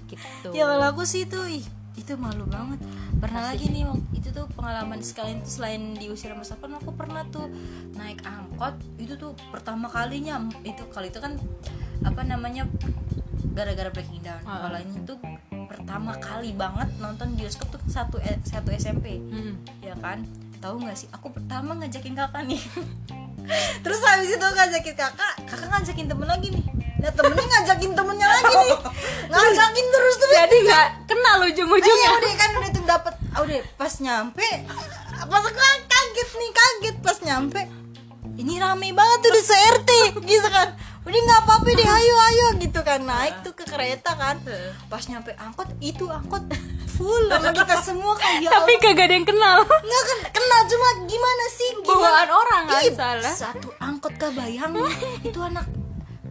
gitu. 0.09 0.49
Ya 0.53 0.65
kalau 0.69 0.87
aku 0.95 1.03
sih 1.09 1.27
itu 1.27 1.41
ih, 1.49 1.65
itu 1.97 2.13
malu 2.21 2.45
banget. 2.47 2.81
Pernah 3.19 3.55
lagi 3.55 3.73
nih 3.73 3.89
itu 4.13 4.29
tuh 4.31 4.47
pengalaman 4.53 5.01
sekalian 5.01 5.41
tuh 5.43 5.53
selain 5.61 5.97
diusir 5.97 6.31
sama 6.33 6.45
sapaan 6.45 6.77
aku 6.77 6.93
pernah 6.95 7.25
tuh 7.29 7.49
naik 7.97 8.21
angkot. 8.25 8.77
Itu 9.01 9.17
tuh 9.17 9.33
pertama 9.49 9.89
kalinya 9.89 10.43
itu 10.63 10.85
kali 10.93 11.09
itu 11.09 11.19
kan 11.19 11.41
apa 12.05 12.21
namanya 12.27 12.69
gara-gara 13.55 13.89
breaking 13.89 14.21
down. 14.21 14.43
Ah. 14.45 14.69
kalau 14.69 14.79
ini 14.83 14.99
tuh 15.07 15.17
pertama 15.85 16.17
kali 16.17 16.57
banget 16.57 16.88
nonton 16.97 17.37
bioskop 17.37 17.69
tuh 17.69 17.76
satu 17.93 18.17
eh, 18.25 18.41
satu 18.41 18.73
SMP 18.73 19.21
Hmm. 19.21 19.61
ya 19.85 19.93
kan? 20.00 20.25
Tahu 20.57 20.81
nggak 20.81 20.97
sih? 20.97 21.12
Aku 21.12 21.29
pertama 21.29 21.76
ngajakin 21.76 22.17
kakak 22.17 22.41
nih. 22.49 22.57
Terus 23.85 24.00
habis 24.00 24.33
itu 24.33 24.41
ngajakin 24.41 24.97
kakak 24.97 25.45
kakak 25.45 25.69
ngajakin 25.69 26.09
temen 26.09 26.25
lagi 26.25 26.49
nih. 26.57 26.64
Nah 27.05 27.12
temennya 27.12 27.45
ngajakin 27.45 27.93
temennya 27.93 28.29
lagi 28.33 28.55
nih. 28.64 28.73
Ngajakin 29.35 29.87
terus 29.93 30.14
terus 30.25 30.35
jadi 30.41 30.57
nggak 30.64 30.88
kenal 31.05 31.37
Iya 31.45 31.49
ujung-ujungnya 31.53 32.11
udah 32.17 32.33
kan 32.41 32.50
udah 32.57 32.71
tuh 32.73 32.85
dapat 32.88 33.14
ah, 33.37 33.41
udah 33.45 33.61
pas 33.76 33.95
nyampe 34.00 34.49
pas 35.33 35.45
aku 35.45 35.61
kaget 35.85 36.29
nih 36.33 36.50
kaget 36.57 36.97
pas 37.05 37.19
nyampe. 37.21 37.61
Ini 38.41 38.55
rame 38.57 38.88
banget 38.97 39.19
tuh 39.21 39.33
di 39.37 39.43
CRT 39.45 39.91
gitu 40.25 40.49
kan 40.49 40.73
udah 41.04 41.20
nggak 41.20 41.40
apa-apa 41.44 41.68
deh 41.68 41.84
ayo 41.84 42.14
ayo 42.16 42.46
gitu 42.61 42.80
kan. 42.80 43.00
Naik 43.04 43.44
tuh 43.44 43.52
ke 43.52 43.64
kereta 43.68 44.16
kan. 44.16 44.40
Pas 44.88 45.04
nyampe 45.04 45.37
angkot 45.37 45.68
itu 45.84 46.08
angkot 46.08 46.49
full. 46.96 47.26
Sama 47.28 47.50
kita 47.52 47.76
semua 47.84 48.14
kan 48.16 48.40
ya 48.40 48.49
tapi 48.54 48.73
kagak 48.80 49.11
ada 49.11 49.14
yang 49.14 49.26
kenal. 49.28 49.58
Nggak 49.68 50.02
kan 50.08 50.18
kenal 50.32 50.61
cuma 50.70 50.88
gimana 51.04 51.44
sih? 51.52 51.70
Gimana? 51.82 51.92
Bawaan 51.92 52.30
orang 52.30 52.62
kan 52.70 52.80
Iya, 52.80 52.92
salah 52.94 53.34
satu 53.34 53.68
angkot 53.82 54.14
kebayang 54.16 54.73
itu 55.20 55.38
anak 55.42 55.66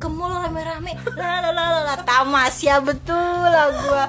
ke 0.02 0.08
mall 0.12 0.36
rame-rame. 0.36 1.00
Lalalala 1.16 1.96
tamas 2.04 2.60
ya 2.60 2.82
betul 2.84 3.16
lah 3.48 3.72
gua 3.72 4.04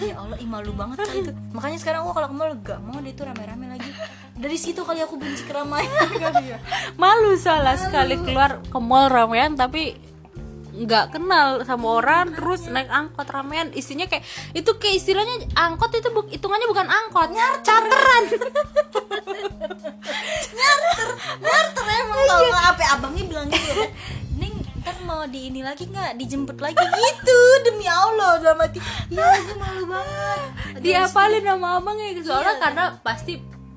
ya 0.00 0.14
Allah 0.18 0.36
ih 0.38 0.48
malu 0.48 0.72
banget 0.72 1.02
kali 1.02 1.22
itu. 1.22 1.32
Makanya 1.52 1.78
sekarang 1.78 2.00
gua 2.04 2.14
kalau 2.14 2.28
ke 2.28 2.36
mall 2.36 2.52
gak 2.60 2.80
mau 2.80 2.98
dia 2.98 3.12
tuh 3.12 3.24
rame-rame 3.26 3.66
lagi. 3.68 3.90
Dari 4.34 4.58
situ 4.58 4.80
kali 4.80 5.00
aku 5.00 5.16
benci 5.16 5.44
keramaian. 5.44 5.88
Ya. 6.44 6.58
Malu 6.94 7.38
salah 7.38 7.78
sekali 7.78 8.20
keluar 8.20 8.60
ke 8.60 8.78
mall 8.78 9.08
ramean 9.08 9.56
tapi 9.56 9.96
nggak 10.74 11.14
kenal 11.14 11.62
sama 11.62 12.02
orang 12.02 12.34
terus 12.34 12.66
naik 12.66 12.90
angkot 12.90 13.30
ramean. 13.30 13.70
Isinya 13.72 14.04
kayak 14.04 14.26
itu 14.52 14.70
kayak 14.74 14.98
istilahnya 14.98 15.46
angkot 15.54 15.94
itu 15.94 16.10
bu- 16.10 16.26
hitungannya 16.28 16.66
bukan 16.66 16.86
angkot 16.90 17.30
charteran. 17.62 18.22
Nyarter. 20.54 21.84
Emang 21.84 22.18
kalau 22.26 22.58
apa 22.58 22.82
abangnya 22.98 23.24
bilang 23.24 23.46
gitu 23.48 23.72
kan 23.72 23.90
Ning 24.36 24.54
ntar 24.82 24.96
mau 25.06 25.24
di 25.24 25.48
ini 25.48 25.62
lagi 25.62 25.86
nggak? 25.86 26.18
Dijemput 26.18 26.58
lagi. 26.58 26.76
Gitu 26.76 27.38
demi 28.74 29.14
Allah 29.14 29.14
dalam 29.14 29.14
hati 29.14 29.14
ya 29.14 29.38
gue 29.40 29.56
malu 29.56 29.84
banget 29.86 30.38
diapalin 30.80 31.44
sama 31.44 31.68
abangnya 31.78 32.06
soalnya 32.20 32.50
Iya. 32.50 32.60
karena 32.60 32.84
pasti 33.00 33.34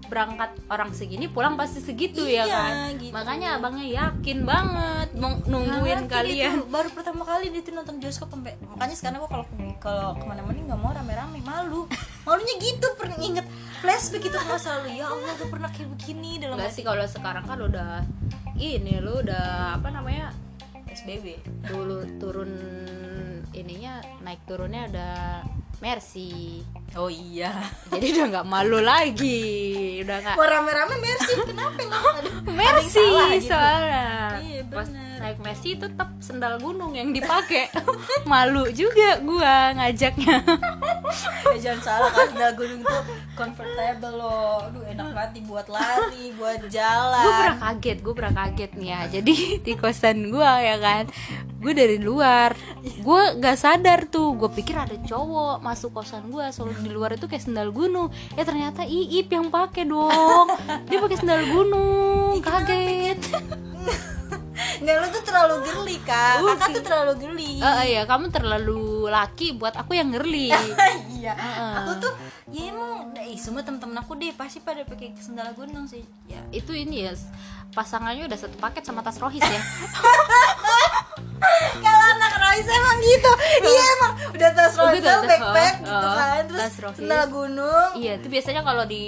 berangkat 0.08 0.52
orang 0.72 0.96
segini 0.96 1.28
pulang 1.28 1.60
pasti 1.60 1.84
segitu 1.84 2.24
ya 2.24 2.48
Iya, 2.48 2.56
kan. 2.56 2.96
gitu. 2.96 3.12
makanya 3.12 3.60
abangnya 3.60 3.84
yakin 3.86 4.40
banget 4.42 5.08
nungguin 5.20 6.08
Ngerti 6.08 6.08
kalian. 6.08 6.54
Gitu. 6.58 6.72
baru 6.72 6.90
pertama 6.90 7.22
kali 7.22 7.52
dia 7.52 7.60
tuh 7.60 7.76
nonton 7.76 8.00
bioskop 8.00 8.32
sampai 8.32 8.56
makanya 8.66 8.96
sekarang 8.96 9.20
gua 9.20 9.30
kalau 9.30 9.46
kalau 9.78 10.08
ke 10.16 10.24
mana-mana 10.24 10.56
nggak 10.58 10.80
mau 10.80 10.92
rame-rame 10.92 11.44
malu. 11.44 11.92
Malunya 12.24 12.56
gitu 12.56 12.88
pernah 12.96 13.20
inget 13.20 13.44
flashback 13.80 14.24
itu 14.26 14.38
masa 14.42 14.80
lalu. 14.80 14.96
Ya 14.96 15.08
Allah 15.08 15.32
gue 15.34 15.48
pernah 15.48 15.70
kayak 15.70 15.90
begini 15.92 16.40
dalam 16.40 16.56
Enggak 16.56 16.72
sih 16.72 16.84
kalau 16.84 17.04
sekarang 17.04 17.44
kan 17.44 17.60
udah 17.60 18.04
ini 18.56 19.00
lu 19.00 19.20
udah 19.20 19.76
apa 19.76 19.92
namanya 19.92 20.32
SBB 20.88 21.36
dulu 21.64 22.08
turun 22.16 22.52
ininya 23.54 24.00
naik 24.20 24.44
turunnya 24.44 24.88
ada 24.90 25.10
Mercy. 25.78 26.66
Oh 26.98 27.06
iya. 27.06 27.54
Jadi 27.94 28.18
udah 28.18 28.26
nggak 28.34 28.48
malu 28.50 28.82
lagi. 28.82 29.46
Udah 30.02 30.18
nggak 30.26 30.36
mau 30.36 30.48
rame-rame 30.50 30.96
Mercy 30.98 31.34
kenapa 31.46 31.82
lo 31.86 31.98
ada 32.18 32.30
Mercy 32.58 33.06
gitu. 33.06 33.54
soalnya. 33.54 34.08
Iya, 34.42 34.62
pas 34.74 34.90
bener. 34.90 35.18
naik 35.22 35.38
Mercy 35.38 35.78
itu 35.78 35.86
tetap 35.86 36.10
sendal 36.18 36.58
gunung 36.58 36.98
yang 36.98 37.14
dipakai. 37.14 37.70
Malu 38.32 38.74
juga 38.74 39.22
gua 39.22 39.78
ngajaknya 39.78 40.42
Eh, 41.48 41.60
jangan 41.64 41.80
salah 41.80 42.10
kan 42.12 42.28
sendal 42.28 42.52
gunung 42.60 42.82
tuh 42.84 43.02
comfortable 43.34 44.16
loh. 44.20 44.68
Aduh 44.68 44.84
enak 44.84 45.08
banget 45.16 45.32
dibuat 45.40 45.68
lari 45.72 46.36
buat 46.36 46.68
jalan. 46.68 47.24
Gue 47.24 47.34
pernah 47.40 47.60
kaget 47.64 47.98
gue 48.04 48.14
pernah 48.14 48.34
kaget 48.36 48.72
nih 48.76 48.90
ya. 48.92 49.02
Jadi 49.20 49.36
di 49.66 49.74
kosan 49.80 50.18
gue 50.28 50.52
ya 50.60 50.76
kan 50.78 51.04
gue 51.64 51.74
dari 51.74 51.98
luar. 52.04 52.52
Gue 53.02 53.22
gak 53.40 53.58
sadar 53.58 54.12
tuh 54.12 54.36
gue 54.36 54.50
pikir 54.52 54.76
ada 54.76 54.96
cowok 55.08 55.64
masuk 55.64 55.96
kosan 55.96 56.28
gue 56.28 56.46
selalu 56.52 56.74
di 56.84 56.92
luar 56.92 57.16
itu 57.16 57.26
kayak 57.26 57.48
sendal 57.48 57.72
gunung. 57.72 58.12
Ya 58.36 58.44
ternyata 58.44 58.84
iip 58.84 59.32
yang 59.32 59.48
pakai 59.48 59.88
dong. 59.88 60.52
Dia 60.92 60.98
pakai 61.00 61.18
sendal 61.18 61.42
gunung 61.48 62.44
kaget 62.48 63.20
nggak 64.78 64.96
lo 64.98 65.08
tuh 65.10 65.24
terlalu 65.24 65.56
geli 65.64 65.98
kak. 66.02 66.36
Uh, 66.40 66.54
kakak 66.54 66.70
tuh 66.78 66.84
terlalu 66.86 67.14
geli 67.18 67.54
Eh 67.58 67.86
iya 67.92 68.02
kamu 68.06 68.30
terlalu 68.30 69.10
laki 69.10 69.58
buat 69.58 69.74
aku 69.74 69.98
yang 69.98 70.14
ngerli 70.14 70.54
iya. 71.18 71.34
Aku 71.82 71.98
tuh 71.98 72.14
ya 72.50 72.70
emang 72.70 73.12
eh, 73.18 73.36
semua 73.36 73.62
temen-temen 73.62 73.98
aku 73.98 74.16
deh 74.16 74.32
pasti 74.32 74.62
pada 74.62 74.86
pakai 74.86 75.12
sendal 75.18 75.52
gunung 75.54 75.86
sih. 75.86 76.06
Ya. 76.26 76.40
Itu 76.50 76.72
ini 76.72 77.06
ya 77.06 77.14
pasangannya 77.72 78.26
udah 78.26 78.38
satu 78.38 78.56
paket 78.58 78.84
sama 78.84 79.02
tas 79.02 79.18
rohis 79.18 79.44
ya. 79.44 79.62
Kalau 81.78 82.06
anak 82.18 82.34
Royce 82.34 82.66
emang 82.66 82.98
gitu. 82.98 83.32
Iya 83.62 83.84
emang 83.94 84.14
udah 84.34 84.50
tas 84.54 84.74
Oh, 84.78 84.90
gitu, 84.90 85.06
tas- 85.06 85.26
backpack 85.26 85.76
oh, 85.82 85.86
gitu 85.86 86.08
kan. 86.10 86.42
Terus 86.50 86.60
tas 86.60 86.76
Royce. 86.82 86.98
sendal 86.98 87.24
gunung. 87.30 87.90
Iya 87.98 88.12
itu 88.18 88.28
biasanya 88.28 88.62
kalau 88.66 88.84
di 88.86 89.04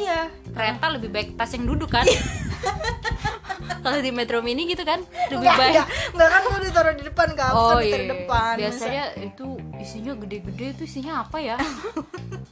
iya. 0.00 0.28
kereta 0.52 0.86
lebih 0.92 1.08
baik 1.08 1.28
tas 1.36 1.52
yang 1.56 1.64
duduk 1.64 1.88
kan 1.88 2.04
kalau 3.80 3.98
di 4.00 4.10
metro 4.12 4.38
mini 4.44 4.68
gitu 4.68 4.84
kan 4.84 5.00
lebih 5.32 5.48
baik. 5.48 5.72
enggak. 5.74 5.86
Enggak 6.14 6.28
kan 6.28 6.40
mau 6.46 6.58
ditaruh 6.60 6.94
di 6.94 7.04
depan 7.04 7.28
oh 7.30 7.36
kan 7.36 7.50
ditaruh 7.80 8.06
iya. 8.06 8.12
depan 8.14 8.54
biasanya 8.60 9.04
itu 9.20 9.46
isinya 9.80 10.12
gede-gede 10.20 10.66
itu 10.76 10.82
isinya 10.84 11.12
apa 11.24 11.38
ya? 11.40 11.56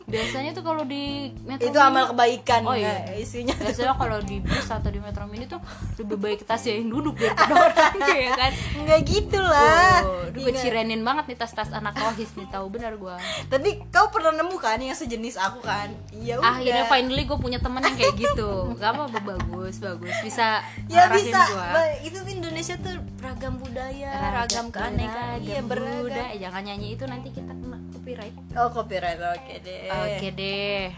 Biasanya 0.08 0.56
tuh 0.56 0.64
kalau 0.64 0.88
di 0.88 1.36
metro 1.44 1.68
itu 1.68 1.76
mini 1.76 1.84
amal 1.84 2.04
kebaikan 2.16 2.64
Oh, 2.64 2.72
ya, 2.72 3.04
iya. 3.12 3.20
isinya 3.20 3.52
biasanya 3.52 3.92
kalau 3.92 4.18
di 4.24 4.40
bus 4.40 4.64
atau 4.64 4.88
di 4.88 5.00
metro 5.04 5.28
mini 5.28 5.44
tuh 5.44 5.60
lebih 6.00 6.16
baik 6.16 6.48
tasnya 6.48 6.80
yang 6.80 6.88
duduk 6.88 7.20
daripada 7.20 7.52
orang 7.52 7.94
ya 8.24 8.32
kan? 8.32 8.52
Enggak 8.80 9.00
gitu 9.04 9.36
lah. 9.36 10.00
Oh, 10.08 10.24
gue 10.32 10.52
cirenin 10.56 11.04
banget 11.04 11.28
nih 11.28 11.36
tas-tas 11.36 11.68
anak 11.76 11.92
rohis 12.00 12.32
nih 12.40 12.48
tahu 12.48 12.72
benar 12.72 12.96
gue 12.96 13.16
tadi 13.52 13.80
kau 13.92 14.08
pernah 14.08 14.32
nemu 14.32 14.56
kan 14.56 14.80
yang 14.80 14.96
sejenis 14.96 15.36
aku 15.36 15.60
kan? 15.60 15.92
Iya 16.12 16.40
udah. 16.40 16.56
akhirnya 16.56 16.84
finally 16.88 17.22
gue 17.28 17.38
punya 17.38 17.58
temen 17.60 17.84
yang 17.84 17.96
kayak 17.96 18.14
gitu. 18.16 18.50
Gak 18.80 18.96
apa 18.96 19.02
apa 19.12 19.18
bagus 19.20 19.76
bagus. 19.78 20.14
Bisa 20.24 20.64
ya 20.88 21.12
bisa 21.20 21.42
gua. 21.48 21.82
Itu 22.00 22.18
Indonesia 22.24 22.74
tuh 22.76 22.94
ragam 23.18 23.54
budaya 23.56 24.10
ragam, 24.32 24.70
keanekaraan 24.70 25.42
iya 25.42 25.58
beragam 25.60 26.06
Buddha. 26.06 26.24
Eh, 26.30 26.38
jangan 26.38 26.62
nyanyi 26.64 26.94
itu 26.94 27.04
nanti 27.04 27.28
kita 27.30 27.50
kena 27.50 27.78
copyright 27.90 28.34
oh 28.54 28.68
copyright 28.70 29.20
oke 29.20 29.54
deh 29.60 29.90
oke 29.90 30.28
deh 30.32 30.88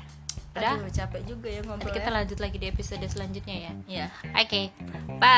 udah 0.50 0.74
Aduh, 0.76 0.90
capek 0.90 1.22
juga 1.24 1.46
ya 1.46 1.62
ngobrol 1.62 1.78
nanti 1.78 1.94
kita 1.94 2.11
ya. 2.11 2.14
lanjut 2.18 2.38
lagi 2.38 2.59
di 2.59 2.66
episode 2.66 3.06
selanjutnya 3.06 3.56
ya 3.56 3.72
Iya. 3.87 4.06
oke 4.35 4.62
bye 5.22 5.30